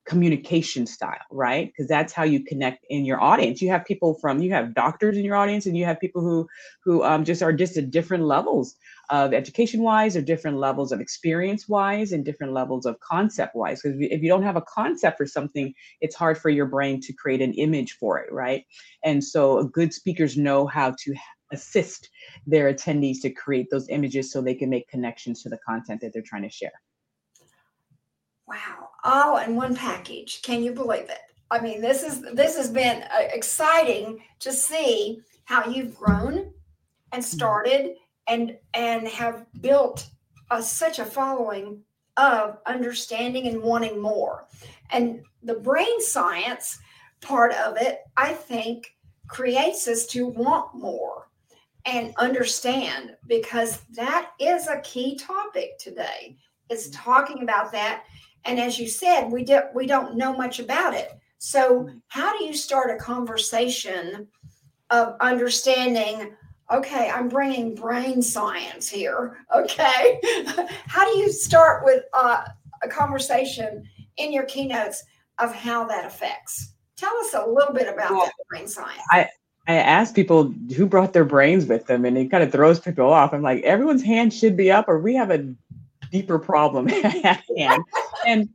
communication 0.08 0.88
style, 0.88 1.20
right? 1.32 1.68
Because 1.68 1.88
that's 1.88 2.14
how 2.14 2.24
you 2.24 2.44
connect 2.44 2.86
in 2.90 3.06
your 3.06 3.22
audience. 3.22 3.62
You 3.62 3.70
have 3.70 3.86
people 3.86 4.16
from 4.16 4.40
you 4.40 4.52
have 4.54 4.74
doctors 4.74 5.18
in 5.18 5.26
your 5.26 5.36
audience, 5.36 5.66
and 5.66 5.78
you 5.78 5.86
have 5.86 6.00
people 6.00 6.22
who 6.22 6.48
who 6.84 7.04
um, 7.04 7.26
just 7.26 7.42
are 7.44 7.54
just 7.54 7.78
at 7.78 7.92
different 7.92 8.24
levels 8.24 8.76
of 9.10 9.34
education 9.34 9.82
wise, 9.82 10.16
or 10.16 10.22
different 10.22 10.58
levels 10.58 10.92
of 10.92 11.02
experience 11.02 11.68
wise, 11.68 12.12
and 12.14 12.26
different 12.26 12.54
levels 12.54 12.86
of 12.86 13.00
concept 13.02 13.56
wise. 13.56 13.82
Because 13.82 13.98
if 14.00 14.22
you 14.22 14.30
don't 14.30 14.44
have 14.44 14.56
a 14.56 14.62
concept 14.62 15.18
for 15.18 15.26
something, 15.26 15.74
it's 16.02 16.16
hard 16.16 16.38
for 16.38 16.50
your 16.50 16.66
brain 16.66 17.02
to 17.02 17.14
create 17.14 17.42
an 17.42 17.54
image 17.54 17.94
for 17.94 18.18
it, 18.20 18.32
right? 18.32 18.64
And 19.04 19.24
so, 19.24 19.64
good 19.66 19.94
speakers 19.94 20.38
know 20.38 20.66
how 20.68 20.96
to 21.04 21.16
assist 21.52 22.10
their 22.46 22.74
attendees 22.74 23.22
to 23.22 23.30
create 23.30 23.68
those 23.72 23.88
images 23.90 24.32
so 24.32 24.42
they 24.42 24.56
can 24.56 24.70
make 24.70 24.88
connections 24.90 25.44
to 25.44 25.50
the 25.50 25.60
content 25.68 26.02
that 26.02 26.12
they're 26.14 26.24
trying 26.26 26.44
to 26.44 26.50
share. 26.50 26.72
Wow, 28.48 28.87
all 29.08 29.38
in 29.38 29.56
one 29.56 29.76
package. 29.76 30.42
Can 30.44 30.62
you 30.62 30.74
believe 30.74 31.10
it? 31.10 31.20
I 31.50 31.62
mean, 31.62 31.82
this 31.82 32.04
is 32.04 32.22
this 32.34 32.58
has 32.58 32.70
been 32.70 33.04
uh, 33.04 33.28
exciting 33.34 34.20
to 34.40 34.52
see 34.52 35.22
how 35.46 35.66
you've 35.66 35.96
grown 35.96 36.52
and 37.14 37.24
mm-hmm. 37.24 37.38
started 37.38 37.96
and 38.28 38.58
and 38.74 39.08
have 39.08 39.46
built 39.62 40.10
a, 40.52 40.62
such 40.62 41.00
a 41.00 41.06
following 41.06 41.82
of 42.18 42.58
understanding 42.66 43.48
and 43.48 43.62
wanting 43.62 44.00
more. 44.00 44.48
And 44.92 45.22
the 45.42 45.56
brain 45.56 46.02
science 46.02 46.80
part 47.22 47.54
of 47.54 47.78
it, 47.78 48.02
I 48.18 48.34
think, 48.34 48.94
creates 49.28 49.88
us 49.88 50.06
to 50.08 50.28
want 50.28 50.76
more 50.76 51.30
and 51.86 52.14
understand 52.18 53.16
because 53.28 53.82
that 53.96 54.32
is 54.40 54.68
a 54.68 54.82
key 54.82 55.16
topic 55.16 55.78
today. 55.80 56.36
Is 56.70 56.90
mm-hmm. 56.90 57.02
talking 57.04 57.44
about 57.44 57.72
that 57.72 58.04
and 58.48 58.60
as 58.60 58.80
you 58.80 58.88
said, 58.88 59.30
we 59.30 59.44
do, 59.44 59.62
we 59.76 59.86
don't 59.86 60.16
know 60.16 60.36
much 60.36 60.60
about 60.60 60.94
it. 60.94 61.12
So 61.38 61.90
how 62.08 62.38
do 62.38 62.46
you 62.46 62.54
start 62.54 62.96
a 62.96 62.98
conversation 62.98 64.28
of 64.90 65.16
understanding? 65.20 66.34
Okay, 66.72 67.10
I'm 67.10 67.30
bringing 67.30 67.76
brain 67.76 68.22
science 68.22 68.90
here. 68.90 69.38
Okay, 69.56 70.20
how 70.88 71.10
do 71.10 71.18
you 71.18 71.32
start 71.32 71.84
with 71.86 72.04
uh, 72.14 72.44
a 72.84 72.88
conversation 72.88 73.88
in 74.18 74.34
your 74.34 74.44
keynotes 74.44 75.04
of 75.40 75.54
how 75.54 75.86
that 75.86 76.06
affects? 76.06 76.74
Tell 76.96 77.16
us 77.18 77.34
a 77.34 77.46
little 77.46 77.74
bit 77.74 77.88
about 77.88 78.12
well, 78.12 78.26
that 78.26 78.34
brain 78.50 78.68
science. 78.68 79.02
I, 79.12 79.30
I 79.68 79.76
ask 79.76 80.14
people 80.16 80.54
who 80.76 80.86
brought 80.86 81.14
their 81.14 81.26
brains 81.26 81.66
with 81.66 81.88
them, 81.88 82.06
and 82.06 82.18
it 82.18 82.30
kind 82.30 82.44
of 82.44 82.52
throws 82.52 82.80
people 82.80 83.12
off. 83.12 83.34
I'm 83.34 83.42
like, 83.42 83.64
everyone's 83.64 84.04
hand 84.04 84.34
should 84.34 84.58
be 84.58 84.72
up, 84.72 84.88
or 84.88 85.00
we 85.00 85.16
have 85.16 85.32
a 85.32 85.54
deeper 86.12 86.40
problem 86.40 86.88
at 87.04 87.44
hand. 87.58 87.84
and 88.26 88.50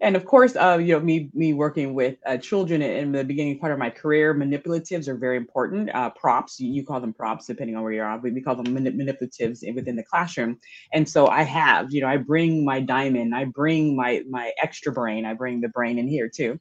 and 0.00 0.16
of 0.16 0.24
course, 0.24 0.56
uh, 0.56 0.78
you 0.80 0.92
know, 0.92 1.00
me 1.00 1.30
me 1.32 1.54
working 1.54 1.94
with 1.94 2.18
uh, 2.26 2.36
children 2.36 2.82
in 2.82 3.12
the 3.12 3.24
beginning 3.24 3.58
part 3.58 3.72
of 3.72 3.78
my 3.78 3.90
career, 3.90 4.34
manipulatives 4.34 5.08
are 5.08 5.16
very 5.16 5.36
important. 5.36 5.94
Uh, 5.94 6.10
props, 6.10 6.60
you, 6.60 6.70
you, 6.70 6.84
call 6.84 7.00
them 7.00 7.12
props, 7.12 7.46
depending 7.46 7.76
on 7.76 7.82
where 7.82 7.92
you're 7.92 8.08
at. 8.08 8.22
We, 8.22 8.30
we 8.30 8.42
call 8.42 8.56
them 8.56 8.66
manip- 8.66 8.96
manipulatives 8.96 9.60
within 9.74 9.96
the 9.96 10.02
classroom. 10.02 10.58
And 10.92 11.08
so 11.08 11.28
I 11.28 11.42
have, 11.42 11.92
you 11.92 12.00
know, 12.00 12.08
I 12.08 12.18
bring 12.18 12.64
my 12.64 12.80
diamond, 12.80 13.34
I 13.34 13.44
bring 13.44 13.96
my 13.96 14.22
my 14.28 14.52
extra 14.62 14.92
brain, 14.92 15.24
I 15.24 15.34
bring 15.34 15.60
the 15.60 15.68
brain 15.68 15.98
in 15.98 16.08
here 16.08 16.28
too, 16.28 16.60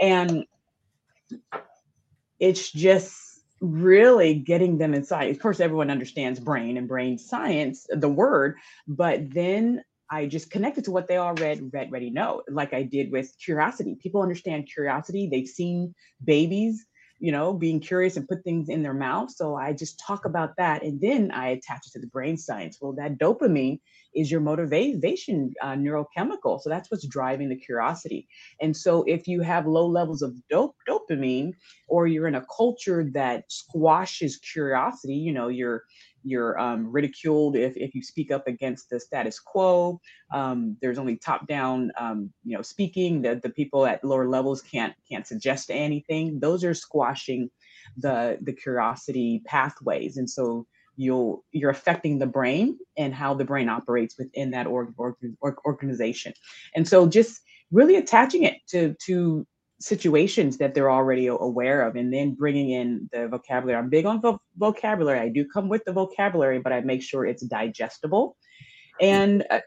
and 0.00 0.44
it's 2.38 2.70
just 2.72 3.29
really 3.60 4.34
getting 4.34 4.78
them 4.78 4.94
inside. 4.94 5.30
Of 5.30 5.38
course, 5.38 5.60
everyone 5.60 5.90
understands 5.90 6.40
brain 6.40 6.76
and 6.76 6.88
brain 6.88 7.18
science, 7.18 7.86
the 7.90 8.08
word, 8.08 8.56
but 8.88 9.30
then 9.32 9.82
I 10.10 10.26
just 10.26 10.50
connected 10.50 10.84
to 10.84 10.90
what 10.90 11.06
they 11.06 11.18
already 11.18 11.42
read, 11.42 11.70
read, 11.72 11.92
ready 11.92 12.10
know, 12.10 12.42
like 12.48 12.74
I 12.74 12.82
did 12.82 13.12
with 13.12 13.32
curiosity. 13.42 13.96
People 14.02 14.22
understand 14.22 14.68
curiosity. 14.72 15.28
They've 15.30 15.46
seen 15.46 15.94
babies, 16.24 16.84
you 17.20 17.30
know, 17.30 17.52
being 17.52 17.80
curious 17.80 18.16
and 18.16 18.26
put 18.26 18.42
things 18.44 18.68
in 18.68 18.82
their 18.82 18.94
mouth. 18.94 19.30
So 19.30 19.54
I 19.54 19.72
just 19.72 20.00
talk 20.04 20.24
about 20.24 20.56
that, 20.56 20.82
and 20.82 21.00
then 21.00 21.30
I 21.30 21.48
attach 21.50 21.86
it 21.86 21.92
to 21.92 22.00
the 22.00 22.06
brain 22.06 22.36
science. 22.36 22.78
Well, 22.80 22.94
that 22.94 23.18
dopamine 23.18 23.80
is 24.14 24.30
your 24.30 24.40
motivation 24.40 25.54
uh, 25.62 25.74
neurochemical. 25.74 26.60
So 26.60 26.68
that's 26.68 26.90
what's 26.90 27.06
driving 27.06 27.48
the 27.48 27.56
curiosity. 27.56 28.26
And 28.60 28.76
so 28.76 29.04
if 29.04 29.28
you 29.28 29.42
have 29.42 29.66
low 29.66 29.86
levels 29.86 30.22
of 30.22 30.34
dope, 30.48 30.74
dopamine, 30.88 31.52
or 31.88 32.06
you're 32.06 32.26
in 32.26 32.34
a 32.34 32.46
culture 32.56 33.08
that 33.14 33.44
squashes 33.48 34.36
curiosity, 34.38 35.14
you 35.14 35.32
know, 35.32 35.48
you're 35.48 35.84
you're 36.22 36.58
um, 36.58 36.90
ridiculed 36.90 37.56
if, 37.56 37.76
if 37.76 37.94
you 37.94 38.02
speak 38.02 38.30
up 38.30 38.46
against 38.46 38.90
the 38.90 39.00
status 39.00 39.38
quo. 39.38 40.00
Um, 40.32 40.76
there's 40.80 40.98
only 40.98 41.16
top 41.16 41.46
down, 41.46 41.90
um, 41.98 42.32
you 42.44 42.56
know, 42.56 42.62
speaking. 42.62 43.22
The, 43.22 43.40
the 43.42 43.50
people 43.50 43.86
at 43.86 44.04
lower 44.04 44.28
levels 44.28 44.62
can't 44.62 44.94
can't 45.08 45.26
suggest 45.26 45.70
anything. 45.70 46.40
Those 46.40 46.64
are 46.64 46.74
squashing 46.74 47.50
the 47.96 48.38
the 48.42 48.52
curiosity 48.52 49.42
pathways, 49.46 50.16
and 50.16 50.28
so 50.28 50.66
you'll 50.96 51.44
you're 51.52 51.70
affecting 51.70 52.18
the 52.18 52.26
brain 52.26 52.78
and 52.96 53.14
how 53.14 53.34
the 53.34 53.44
brain 53.44 53.68
operates 53.68 54.18
within 54.18 54.50
that 54.50 54.66
org, 54.66 54.92
org, 54.98 55.14
org, 55.40 55.56
organization. 55.64 56.32
And 56.74 56.86
so 56.86 57.06
just 57.06 57.40
really 57.72 57.96
attaching 57.96 58.42
it 58.42 58.56
to 58.68 58.94
to 59.06 59.46
situations 59.80 60.58
that 60.58 60.74
they're 60.74 60.90
already 60.90 61.26
aware 61.26 61.82
of 61.82 61.96
and 61.96 62.12
then 62.12 62.34
bringing 62.34 62.70
in 62.70 63.08
the 63.12 63.28
vocabulary. 63.28 63.78
I'm 63.78 63.88
big 63.88 64.06
on 64.06 64.20
vo- 64.20 64.40
vocabulary. 64.56 65.18
I 65.18 65.28
do 65.28 65.46
come 65.46 65.68
with 65.68 65.84
the 65.84 65.92
vocabulary 65.92 66.58
but 66.58 66.72
i 66.72 66.80
make 66.80 67.02
sure 67.02 67.24
it's 67.24 67.42
digestible 67.42 68.36
and 69.00 69.44
uh, 69.50 69.60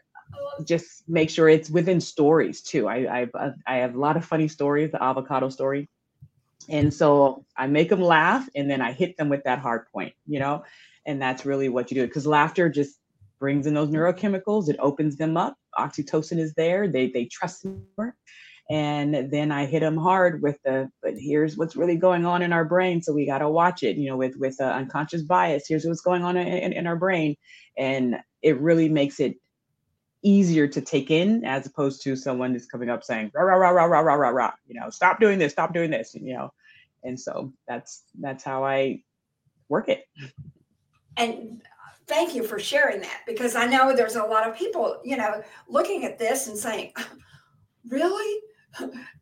just 0.64 1.08
make 1.08 1.30
sure 1.30 1.48
it's 1.48 1.68
within 1.68 2.00
stories 2.00 2.62
too. 2.62 2.88
I, 2.88 3.22
I 3.22 3.28
uh, 3.38 3.52
i 3.66 3.76
have 3.76 3.94
a 3.94 3.98
lot 3.98 4.16
of 4.16 4.24
funny 4.24 4.48
stories 4.48 4.92
the 4.92 5.02
avocado 5.02 5.48
story. 5.48 5.88
And 6.68 6.94
so 6.94 7.44
i 7.56 7.66
make 7.66 7.88
them 7.88 8.00
laugh 8.00 8.48
and 8.54 8.70
then 8.70 8.80
i 8.80 8.92
hit 8.92 9.16
them 9.16 9.28
with 9.28 9.42
that 9.44 9.58
hard 9.58 9.86
point 9.92 10.14
you 10.26 10.38
know 10.38 10.64
and 11.06 11.20
that's 11.20 11.44
really 11.44 11.68
what 11.68 11.90
you 11.90 11.96
do. 11.96 12.06
Because 12.06 12.26
laughter 12.26 12.68
just 12.68 12.98
brings 13.38 13.66
in 13.66 13.74
those 13.74 13.88
neurochemicals. 13.88 14.68
It 14.68 14.76
opens 14.78 15.16
them 15.16 15.36
up. 15.36 15.56
Oxytocin 15.78 16.38
is 16.38 16.54
there. 16.54 16.88
They 16.88 17.10
they 17.10 17.26
trust 17.26 17.66
more 17.98 18.14
and 18.70 19.30
then 19.30 19.52
i 19.52 19.66
hit 19.66 19.80
them 19.80 19.96
hard 19.96 20.40
with 20.42 20.56
the 20.64 20.90
but 21.02 21.14
here's 21.18 21.56
what's 21.56 21.76
really 21.76 21.96
going 21.96 22.24
on 22.24 22.42
in 22.42 22.52
our 22.52 22.64
brain 22.64 23.02
so 23.02 23.12
we 23.12 23.26
got 23.26 23.38
to 23.38 23.48
watch 23.48 23.82
it 23.82 23.96
you 23.96 24.08
know 24.08 24.16
with 24.16 24.36
with 24.36 24.58
uh, 24.60 24.64
unconscious 24.64 25.22
bias 25.22 25.66
here's 25.68 25.84
what's 25.84 26.00
going 26.00 26.24
on 26.24 26.36
in, 26.36 26.72
in, 26.72 26.86
our 26.86 26.96
brain 26.96 27.36
and 27.76 28.16
it 28.40 28.58
really 28.60 28.88
makes 28.88 29.20
it 29.20 29.36
easier 30.22 30.66
to 30.66 30.80
take 30.80 31.10
in 31.10 31.44
as 31.44 31.66
opposed 31.66 32.02
to 32.02 32.16
someone 32.16 32.52
who's 32.52 32.66
coming 32.66 32.88
up 32.88 33.04
saying 33.04 33.30
rah 33.34 33.42
rah 33.42 33.56
rah 33.56 33.70
rah 33.70 33.84
rah 33.84 34.00
rah 34.00 34.14
rah 34.14 34.28
rah 34.30 34.52
you 34.66 34.80
know 34.80 34.88
stop 34.88 35.20
doing 35.20 35.38
this 35.38 35.52
stop 35.52 35.74
doing 35.74 35.90
this 35.90 36.14
you 36.14 36.32
know 36.32 36.50
and 37.02 37.20
so 37.20 37.52
that's 37.68 38.04
that's 38.18 38.42
how 38.42 38.64
i 38.64 38.98
work 39.68 39.88
it. 39.88 40.06
And 41.16 41.62
thank 42.06 42.34
you 42.34 42.42
for 42.42 42.58
sharing 42.58 43.00
that 43.00 43.22
because 43.26 43.54
i 43.54 43.66
know 43.66 43.94
there's 43.96 44.16
a 44.16 44.22
lot 44.22 44.48
of 44.48 44.54
people 44.56 45.00
you 45.04 45.16
know 45.16 45.42
looking 45.68 46.04
at 46.04 46.18
this 46.18 46.48
and 46.48 46.58
saying 46.58 46.92
really 47.88 48.40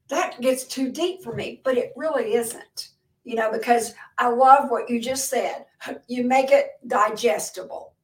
that 0.09 0.41
gets 0.41 0.65
too 0.65 0.91
deep 0.91 1.23
for 1.23 1.35
me, 1.35 1.61
but 1.65 1.77
it 1.77 1.93
really 1.97 2.35
isn't, 2.35 2.89
you 3.25 3.35
know, 3.35 3.51
because 3.51 3.95
I 4.19 4.29
love 4.29 4.71
what 4.71 4.89
you 4.91 5.01
just 5.01 5.29
said. 5.29 5.67
You 6.07 6.23
make 6.23 6.53
it 6.53 6.69
digestible. 6.87 7.95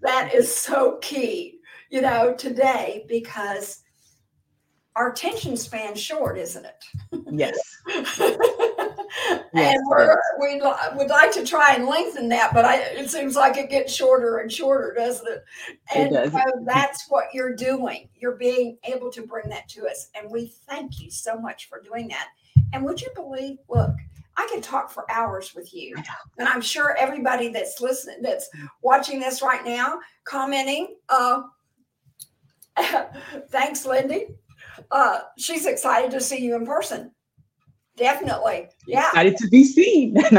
That 0.00 0.34
is 0.34 0.52
so 0.52 0.98
key, 1.00 1.60
you 1.88 2.00
know, 2.00 2.34
today 2.34 3.04
because 3.08 3.82
our 4.96 5.12
attention 5.12 5.56
span's 5.56 6.00
short, 6.00 6.36
isn't 6.36 6.66
it? 6.66 6.84
Yes. 7.30 7.56
and 9.54 9.78
we're, 9.86 10.16
we 10.40 10.60
would 10.96 11.08
like 11.08 11.32
to 11.32 11.44
try 11.44 11.74
and 11.74 11.86
lengthen 11.86 12.28
that, 12.30 12.52
but 12.52 12.64
I, 12.64 12.76
it 12.78 13.10
seems 13.10 13.36
like 13.36 13.56
it 13.56 13.70
gets 13.70 13.92
shorter 13.92 14.38
and 14.38 14.52
shorter, 14.52 14.94
doesn't 14.96 15.26
it? 15.28 15.44
And 15.94 16.14
it 16.14 16.32
so 16.32 16.40
that's 16.64 17.08
what 17.08 17.26
you're 17.32 17.54
doing. 17.54 18.08
You're 18.14 18.36
being 18.36 18.78
able 18.84 19.10
to 19.12 19.26
bring 19.26 19.48
that 19.50 19.68
to 19.70 19.86
us. 19.86 20.08
And 20.14 20.30
we 20.30 20.52
thank 20.68 21.00
you 21.00 21.10
so 21.10 21.38
much 21.38 21.68
for 21.68 21.80
doing 21.80 22.08
that. 22.08 22.28
And 22.72 22.84
would 22.84 23.00
you 23.00 23.08
believe, 23.14 23.58
look, 23.68 23.94
I 24.36 24.48
could 24.50 24.62
talk 24.62 24.90
for 24.90 25.10
hours 25.10 25.54
with 25.54 25.74
you. 25.74 25.94
And 26.38 26.48
I'm 26.48 26.62
sure 26.62 26.96
everybody 26.96 27.48
that's 27.48 27.80
listening, 27.80 28.22
that's 28.22 28.48
watching 28.80 29.20
this 29.20 29.42
right 29.42 29.64
now, 29.64 29.98
commenting, 30.24 30.96
uh, 31.08 31.42
thanks, 33.48 33.84
Lindy. 33.84 34.28
Uh, 34.90 35.20
she's 35.36 35.66
excited 35.66 36.10
to 36.10 36.20
see 36.20 36.38
you 36.38 36.56
in 36.56 36.66
person. 36.66 37.12
Definitely. 37.96 38.68
Yeah. 38.86 39.08
Excited 39.08 39.36
to 39.38 39.48
be 39.48 39.64
seen. 39.64 40.16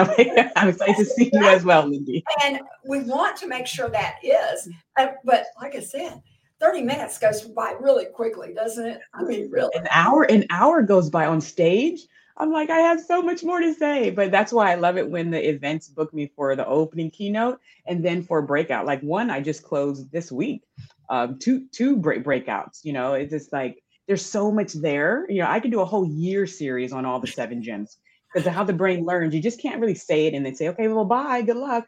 I'm 0.55 0.69
excited 0.69 0.97
to 0.97 1.05
see 1.05 1.29
you 1.31 1.43
as 1.43 1.63
well, 1.63 1.87
Lindy. 1.87 2.23
And 2.43 2.59
we 2.87 3.01
want 3.01 3.37
to 3.37 3.47
make 3.47 3.67
sure 3.67 3.89
that 3.89 4.15
is. 4.23 4.69
Uh, 4.97 5.07
but 5.23 5.45
like 5.61 5.75
I 5.75 5.79
said, 5.79 6.21
30 6.59 6.81
minutes 6.81 7.19
goes 7.19 7.41
by 7.41 7.75
really 7.79 8.05
quickly, 8.05 8.53
doesn't 8.53 8.85
it? 8.85 9.01
I 9.13 9.23
mean, 9.23 9.51
really. 9.51 9.71
An 9.75 9.87
hour, 9.91 10.23
an 10.23 10.45
hour 10.49 10.81
goes 10.81 11.09
by 11.09 11.25
on 11.25 11.41
stage. 11.41 12.07
I'm 12.37 12.51
like, 12.51 12.71
I 12.71 12.79
have 12.79 12.99
so 12.99 13.21
much 13.21 13.43
more 13.43 13.59
to 13.59 13.73
say. 13.73 14.09
But 14.09 14.31
that's 14.31 14.51
why 14.51 14.71
I 14.71 14.75
love 14.75 14.97
it 14.97 15.09
when 15.09 15.29
the 15.29 15.49
events 15.49 15.89
book 15.89 16.13
me 16.13 16.31
for 16.35 16.55
the 16.55 16.65
opening 16.65 17.11
keynote 17.11 17.59
and 17.85 18.03
then 18.03 18.23
for 18.23 18.41
breakout. 18.41 18.85
Like 18.85 19.01
one 19.01 19.29
I 19.29 19.41
just 19.41 19.63
closed 19.63 20.11
this 20.11 20.31
week. 20.31 20.63
Um, 21.09 21.37
two 21.37 21.67
two 21.71 21.97
break 21.97 22.23
breakouts. 22.23 22.83
You 22.83 22.93
know, 22.93 23.13
it's 23.13 23.31
just 23.31 23.53
like 23.53 23.82
there's 24.07 24.25
so 24.25 24.51
much 24.51 24.73
there. 24.73 25.25
You 25.29 25.39
know, 25.39 25.49
I 25.49 25.59
could 25.59 25.71
do 25.71 25.81
a 25.81 25.85
whole 25.85 26.05
year 26.05 26.45
series 26.45 26.91
on 26.91 27.05
all 27.05 27.19
the 27.19 27.27
seven 27.27 27.61
gems 27.61 27.97
because 28.33 28.51
how 28.51 28.63
the 28.63 28.73
brain 28.73 29.05
learns. 29.05 29.33
You 29.33 29.41
just 29.41 29.61
can't 29.61 29.79
really 29.79 29.95
say 29.95 30.25
it 30.25 30.33
and 30.33 30.45
then 30.45 30.55
say, 30.55 30.69
okay, 30.69 30.87
well, 30.87 31.05
bye, 31.05 31.41
good 31.41 31.57
luck. 31.57 31.85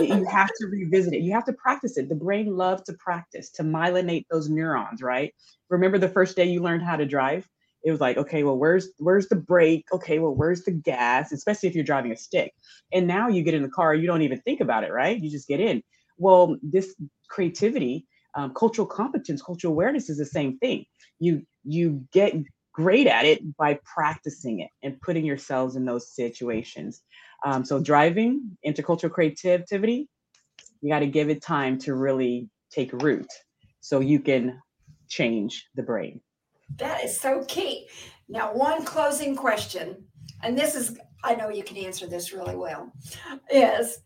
you 0.00 0.24
have 0.24 0.48
to 0.60 0.66
revisit 0.66 1.14
it. 1.14 1.22
You 1.22 1.32
have 1.32 1.44
to 1.46 1.52
practice 1.52 1.98
it. 1.98 2.08
The 2.08 2.14
brain 2.14 2.56
loves 2.56 2.82
to 2.84 2.92
practice, 2.94 3.50
to 3.52 3.62
myelinate 3.62 4.26
those 4.30 4.48
neurons, 4.48 5.02
right? 5.02 5.34
Remember 5.68 5.98
the 5.98 6.08
first 6.08 6.36
day 6.36 6.44
you 6.44 6.62
learned 6.62 6.82
how 6.82 6.96
to 6.96 7.06
drive? 7.06 7.48
It 7.84 7.90
was 7.90 8.00
like, 8.00 8.16
okay, 8.16 8.42
well, 8.42 8.56
where's 8.56 8.88
where's 8.98 9.28
the 9.28 9.36
brake? 9.36 9.86
Okay, 9.92 10.18
well, 10.18 10.34
where's 10.34 10.64
the 10.64 10.72
gas? 10.72 11.32
Especially 11.32 11.68
if 11.68 11.74
you're 11.74 11.84
driving 11.84 12.12
a 12.12 12.16
stick. 12.16 12.52
And 12.92 13.06
now 13.06 13.28
you 13.28 13.42
get 13.42 13.54
in 13.54 13.62
the 13.62 13.68
car, 13.68 13.94
you 13.94 14.06
don't 14.06 14.22
even 14.22 14.40
think 14.40 14.60
about 14.60 14.84
it, 14.84 14.92
right? 14.92 15.18
You 15.18 15.30
just 15.30 15.48
get 15.48 15.60
in. 15.60 15.82
Well, 16.16 16.56
this 16.62 16.94
creativity, 17.28 18.06
um, 18.34 18.52
cultural 18.54 18.86
competence, 18.86 19.42
cultural 19.42 19.72
awareness 19.72 20.10
is 20.10 20.18
the 20.18 20.26
same 20.26 20.58
thing. 20.58 20.86
You 21.20 21.42
you 21.68 22.06
get 22.12 22.34
great 22.72 23.06
at 23.06 23.24
it 23.24 23.56
by 23.56 23.78
practicing 23.84 24.60
it 24.60 24.70
and 24.82 25.00
putting 25.00 25.24
yourselves 25.24 25.76
in 25.76 25.84
those 25.84 26.14
situations. 26.14 27.02
Um, 27.44 27.64
so 27.64 27.78
driving, 27.80 28.56
intercultural 28.66 29.12
creativity, 29.12 30.08
you 30.80 30.88
got 30.88 31.00
to 31.00 31.06
give 31.06 31.28
it 31.28 31.42
time 31.42 31.78
to 31.80 31.94
really 31.94 32.48
take 32.70 32.92
root 32.92 33.26
so 33.80 34.00
you 34.00 34.20
can 34.20 34.60
change 35.08 35.66
the 35.74 35.82
brain. 35.82 36.20
That 36.76 37.04
is 37.04 37.18
so 37.18 37.44
key. 37.48 37.88
Now, 38.28 38.54
one 38.54 38.84
closing 38.84 39.34
question, 39.36 40.04
and 40.42 40.56
this 40.56 40.74
is, 40.74 40.96
I 41.24 41.34
know 41.34 41.48
you 41.48 41.64
can 41.64 41.76
answer 41.76 42.06
this 42.06 42.32
really 42.32 42.56
well, 42.56 42.92
is 43.50 43.98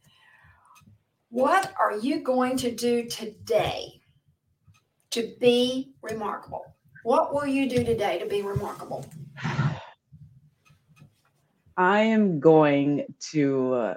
what 1.29 1.72
are 1.79 1.98
you 1.98 2.20
going 2.20 2.57
to 2.59 2.70
do 2.70 3.09
today 3.09 4.01
to 5.11 5.35
be 5.40 5.92
remarkable? 6.03 6.72
What 7.02 7.34
will 7.34 7.46
you 7.46 7.68
do 7.68 7.82
today 7.82 8.18
to 8.20 8.26
be 8.26 8.42
remarkable? 8.42 9.04
I 11.76 12.00
am 12.00 12.38
going 12.38 13.06
to 13.32 13.74
uh, 13.74 13.94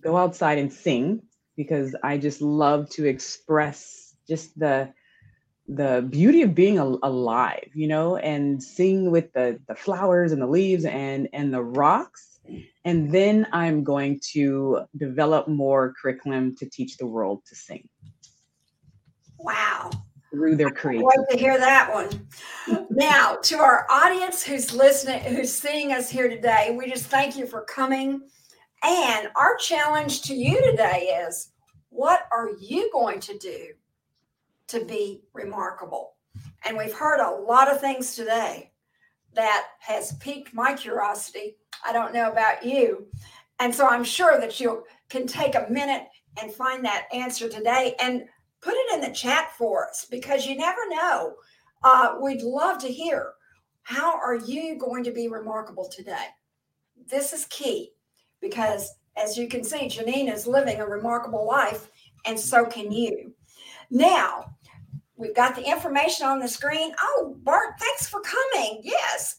go 0.00 0.16
outside 0.16 0.58
and 0.58 0.72
sing 0.72 1.22
because 1.56 1.96
I 2.04 2.18
just 2.18 2.40
love 2.40 2.88
to 2.90 3.06
express 3.06 4.14
just 4.28 4.56
the 4.58 4.92
the 5.66 6.04
beauty 6.08 6.42
of 6.42 6.52
being 6.52 6.78
al- 6.78 6.98
alive, 7.02 7.68
you 7.74 7.86
know, 7.86 8.16
and 8.16 8.62
sing 8.62 9.10
with 9.10 9.32
the 9.32 9.58
the 9.66 9.74
flowers 9.74 10.30
and 10.30 10.40
the 10.40 10.46
leaves 10.46 10.84
and 10.84 11.28
and 11.32 11.52
the 11.52 11.62
rocks. 11.62 12.38
And 12.84 13.12
then 13.12 13.46
I'm 13.52 13.82
going 13.84 14.20
to 14.32 14.82
develop 14.96 15.48
more 15.48 15.94
curriculum 16.00 16.56
to 16.56 16.68
teach 16.70 16.96
the 16.96 17.06
world 17.06 17.42
to 17.48 17.54
sing. 17.56 17.88
Wow 19.38 19.90
through 20.30 20.56
their 20.56 20.70
creativity. 20.70 21.18
Like 21.18 21.28
to 21.28 21.36
hear 21.36 21.58
that 21.58 21.92
one. 21.92 22.88
now, 22.90 23.36
to 23.42 23.58
our 23.58 23.86
audience 23.90 24.42
who's 24.42 24.72
listening, 24.72 25.20
who's 25.22 25.52
seeing 25.52 25.92
us 25.92 26.08
here 26.08 26.28
today, 26.28 26.76
we 26.78 26.88
just 26.88 27.06
thank 27.06 27.36
you 27.36 27.46
for 27.46 27.64
coming. 27.64 28.22
And 28.82 29.28
our 29.36 29.56
challenge 29.56 30.22
to 30.22 30.34
you 30.34 30.62
today 30.70 31.20
is 31.26 31.50
what 31.90 32.26
are 32.32 32.50
you 32.60 32.90
going 32.92 33.20
to 33.20 33.36
do 33.38 33.68
to 34.68 34.84
be 34.84 35.22
remarkable? 35.32 36.14
And 36.64 36.76
we've 36.76 36.94
heard 36.94 37.20
a 37.20 37.42
lot 37.42 37.70
of 37.70 37.80
things 37.80 38.14
today 38.14 38.72
that 39.34 39.68
has 39.80 40.14
piqued 40.14 40.54
my 40.54 40.74
curiosity. 40.74 41.56
I 41.84 41.92
don't 41.92 42.14
know 42.14 42.30
about 42.30 42.64
you. 42.64 43.06
And 43.58 43.74
so 43.74 43.86
I'm 43.86 44.04
sure 44.04 44.40
that 44.40 44.58
you 44.60 44.84
can 45.08 45.26
take 45.26 45.54
a 45.54 45.66
minute 45.68 46.06
and 46.40 46.52
find 46.52 46.84
that 46.84 47.06
answer 47.12 47.48
today. 47.48 47.94
And 48.00 48.24
put 48.60 48.74
it 48.74 48.94
in 48.94 49.00
the 49.00 49.14
chat 49.14 49.52
for 49.56 49.88
us 49.88 50.06
because 50.10 50.46
you 50.46 50.56
never 50.56 50.80
know. 50.88 51.34
Uh, 51.82 52.16
we'd 52.20 52.42
love 52.42 52.78
to 52.78 52.88
hear 52.88 53.32
how 53.82 54.14
are 54.18 54.36
you 54.36 54.78
going 54.78 55.02
to 55.04 55.10
be 55.10 55.28
remarkable 55.28 55.88
today? 55.88 56.26
This 57.08 57.32
is 57.32 57.46
key 57.46 57.92
because 58.40 58.94
as 59.16 59.36
you 59.36 59.48
can 59.48 59.64
see, 59.64 59.88
Genein 59.88 60.32
is 60.32 60.46
living 60.46 60.80
a 60.80 60.86
remarkable 60.86 61.46
life, 61.46 61.90
and 62.24 62.38
so 62.38 62.64
can 62.64 62.92
you. 62.92 63.34
Now, 63.90 64.56
we've 65.16 65.34
got 65.34 65.56
the 65.56 65.68
information 65.68 66.26
on 66.26 66.38
the 66.38 66.48
screen. 66.48 66.92
Oh, 67.00 67.36
Bart, 67.42 67.74
thanks 67.78 68.08
for 68.08 68.20
coming. 68.20 68.80
Yes. 68.82 69.36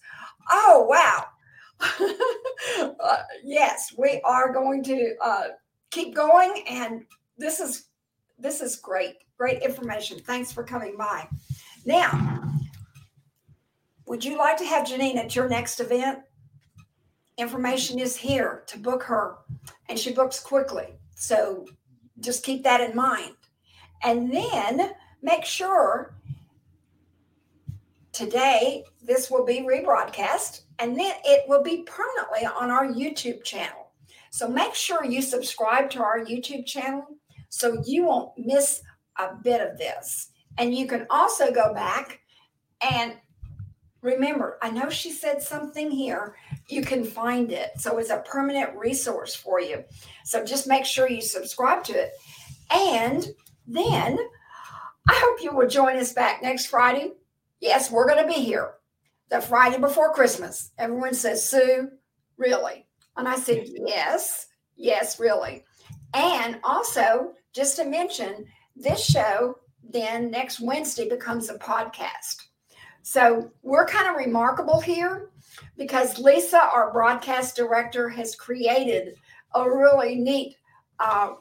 Oh, 0.50 0.86
wow. 0.90 1.26
uh, 3.00 3.24
yes, 3.44 3.94
we 3.98 4.22
are 4.24 4.54
going 4.54 4.84
to 4.84 5.16
uh, 5.24 5.44
keep 5.90 6.14
going 6.14 6.64
and 6.68 7.04
this 7.38 7.60
is 7.60 7.86
this 8.42 8.62
is 8.62 8.76
great, 8.76 9.16
great 9.38 9.62
information. 9.62 10.20
Thanks 10.20 10.52
for 10.52 10.64
coming 10.64 10.98
by. 10.98 11.28
Now, 11.86 12.42
would 14.06 14.26
you 14.26 14.38
like 14.38 14.58
to 14.58 14.66
have 14.66 14.88
Genein 14.88 15.16
at 15.16 15.36
your 15.36 15.48
next 15.48 15.80
event? 15.80 16.20
Information 17.38 18.00
is 18.00 18.18
here 18.18 18.64
to 18.68 18.78
book 18.78 19.04
her, 19.04 19.38
and 19.90 19.98
she 19.98 20.12
books 20.12 20.40
quickly. 20.40 20.96
So 21.16 21.66
just 22.20 22.44
keep 22.44 22.64
that 22.64 22.82
in 22.82 22.96
mind. 22.96 23.36
And 24.04 24.34
then 24.34 24.92
make 25.22 25.46
sure 25.46 26.16
today 28.12 28.84
this 29.02 29.30
will 29.32 29.46
be 29.46 29.62
rebroadcast 29.62 30.62
and 30.80 31.00
then 31.00 31.14
it 31.24 31.48
will 31.48 31.64
be 31.64 31.84
permanently 31.84 32.46
on 32.46 32.72
our 32.72 32.88
YouTube 32.88 33.44
channel. 33.44 33.92
So 34.32 34.48
make 34.48 34.74
sure 34.74 35.06
you 35.06 35.22
subscribe 35.22 35.90
to 35.92 36.02
our 36.02 36.20
YouTube 36.20 36.66
channel 36.66 37.06
so 37.52 37.84
you 37.86 38.06
won't 38.06 38.32
miss 38.38 38.82
a 39.20 39.36
bit 39.44 39.62
of 39.62 39.78
this. 39.78 40.30
And 40.58 40.74
you 40.74 40.88
can 40.88 41.06
also 41.10 41.52
go 41.52 41.74
back 41.74 42.22
and 42.82 43.14
remember, 44.02 44.58
I 44.62 44.72
know 44.72 44.90
she 44.90 45.12
said 45.12 45.42
something 45.42 45.92
here. 45.92 46.36
You 46.70 46.82
can 46.82 47.04
find 47.04 47.52
it. 47.52 47.72
So 47.78 47.98
it's 47.98 48.10
a 48.10 48.24
permanent 48.26 48.76
resource 48.78 49.36
for 49.36 49.60
you. 49.60 49.84
So 50.24 50.44
just 50.46 50.66
make 50.68 50.86
sure 50.86 51.10
you 51.10 51.22
subscribe 51.22 51.84
to 51.86 51.94
it. 51.94 52.14
And 52.72 53.28
then 53.68 54.18
I 55.10 55.14
hope 55.14 55.44
you 55.44 55.54
will 55.54 55.68
join 55.68 55.98
us 55.98 56.14
back 56.14 56.42
next 56.42 56.68
Friday. 56.68 57.12
Yes, 57.60 57.92
we're 57.92 58.08
going 58.08 58.26
to 58.26 58.34
be 58.34 58.42
here 58.42 58.76
the 59.30 59.42
Friday 59.42 59.78
before 59.78 60.14
Christmas. 60.14 60.72
Everyone 60.78 61.14
says, 61.14 61.48
Sue, 61.48 61.90
really? 62.38 62.88
And 63.18 63.28
I 63.28 63.36
said, 63.36 63.66
yes, 63.68 64.48
yes, 64.78 65.20
really. 65.20 65.66
And 66.14 66.60
also, 66.64 67.34
just 67.54 67.76
to 67.78 67.86
mention, 67.86 68.46
this 68.76 69.04
show 69.04 69.56
then 69.84 70.32
next 70.32 70.60
Wednesday 70.60 71.10
becomes 71.10 71.50
a 71.50 71.58
podcast. 71.58 72.48
So 73.02 73.52
we're 73.64 73.86
kind 73.86 74.10
of 74.10 74.16
remarkable 74.16 74.80
here 74.80 75.32
because 75.78 76.20
Lisa, 76.20 76.62
our 76.62 76.92
broadcast 76.94 77.56
director, 77.56 78.10
has 78.10 78.36
created 78.36 79.16
a 79.56 79.70
really 79.70 80.16
neat 80.16 80.56
uh, 81.00 81.34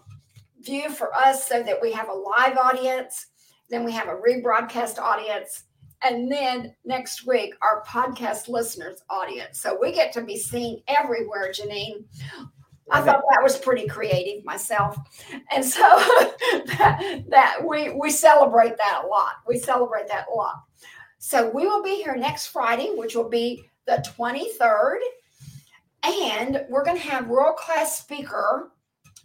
view 0.61 0.91
for 0.91 1.15
us 1.15 1.47
so 1.47 1.63
that 1.63 1.81
we 1.81 1.93
have 1.93 2.09
a 2.09 2.13
live 2.13 2.57
audience, 2.57 3.27
then 3.69 3.85
we 3.85 3.93
have 3.93 4.09
a 4.09 4.17
rebroadcast 4.17 4.99
audience, 4.99 5.65
and 6.03 6.33
then 6.33 6.75
next 6.85 7.27
week, 7.27 7.55
our 7.61 7.85
podcast 7.85 8.49
listeners 8.49 9.03
audience. 9.11 9.61
So 9.61 9.77
we 9.79 9.93
get 9.93 10.13
to 10.15 10.23
be 10.23 10.39
seen 10.39 10.83
everywhere, 10.89 11.53
Genein. 11.53 12.05
I 12.91 13.01
thought 13.01 13.23
that 13.31 13.43
was 13.43 13.59
pretty 13.59 13.87
creative 13.87 14.45
myself. 14.45 14.97
And 15.51 15.65
so 15.65 15.81
that, 16.79 17.25
that 17.29 17.57
we 17.67 17.91
we 17.91 18.11
celebrate 18.11 18.77
that 18.77 19.03
a 19.05 19.07
lot. 19.07 19.37
We 19.47 19.59
celebrate 19.59 20.09
that 20.09 20.27
a 20.33 20.35
lot. 20.35 20.65
So 21.19 21.51
we 21.51 21.67
will 21.67 21.83
be 21.83 21.97
here 21.97 22.17
next 22.17 22.47
Friday, 22.47 22.93
which 22.95 23.15
will 23.15 23.29
be 23.29 23.65
the 23.87 24.03
23rd. 24.17 24.99
And 26.03 26.65
we're 26.71 26.85
going 26.85 26.97
to 26.97 27.09
have 27.09 27.29
world-class 27.29 27.99
speaker, 27.99 28.73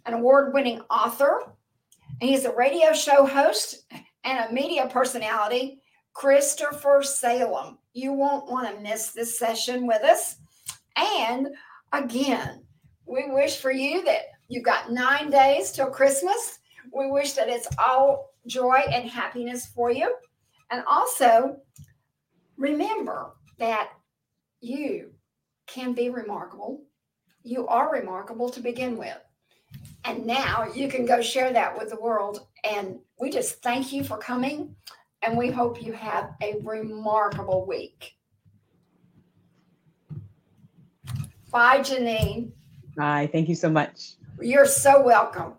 an 0.04 0.12
award-winning 0.12 0.82
author. 0.90 1.40
And 2.20 2.28
he's 2.28 2.44
a 2.44 2.54
radio 2.54 2.92
show 2.92 3.24
host 3.24 3.86
and 4.24 4.44
a 4.44 4.52
media 4.52 4.88
personality 4.92 5.80
Christopher 6.12 7.02
Salem. 7.02 7.78
You 7.94 8.12
won't 8.12 8.50
want 8.50 8.74
to 8.74 8.82
miss 8.82 9.12
this 9.12 9.38
session 9.38 9.86
with 9.86 10.02
us. 10.02 10.36
And 10.96 11.48
again, 11.92 12.65
we 13.06 13.30
wish 13.30 13.58
for 13.58 13.70
you 13.70 14.04
that 14.04 14.22
you've 14.48 14.64
got 14.64 14.90
nine 14.90 15.30
days 15.30 15.72
till 15.72 15.86
Christmas. 15.86 16.58
We 16.92 17.10
wish 17.10 17.32
that 17.32 17.48
it's 17.48 17.68
all 17.78 18.30
joy 18.46 18.82
and 18.92 19.08
happiness 19.08 19.66
for 19.66 19.90
you. 19.90 20.14
And 20.70 20.82
also, 20.88 21.58
remember 22.56 23.32
that 23.58 23.90
you 24.60 25.12
can 25.66 25.92
be 25.92 26.10
remarkable. 26.10 26.82
You 27.42 27.66
are 27.68 27.92
remarkable 27.92 28.50
to 28.50 28.60
begin 28.60 28.96
with. 28.96 29.18
And 30.04 30.26
now 30.26 30.66
you 30.74 30.88
can 30.88 31.06
go 31.06 31.20
share 31.20 31.52
that 31.52 31.76
with 31.76 31.90
the 31.90 32.00
world. 32.00 32.46
And 32.64 32.98
we 33.20 33.30
just 33.30 33.62
thank 33.62 33.92
you 33.92 34.04
for 34.04 34.18
coming 34.18 34.74
and 35.22 35.36
we 35.36 35.50
hope 35.50 35.82
you 35.82 35.92
have 35.92 36.30
a 36.42 36.56
remarkable 36.62 37.66
week. 37.66 38.12
Bye, 41.50 41.78
Genein. 41.78 42.52
Bye. 42.96 43.28
Thank 43.30 43.48
you 43.48 43.54
so 43.54 43.68
much. 43.68 44.14
You're 44.40 44.66
so 44.66 45.02
welcome. 45.02 45.54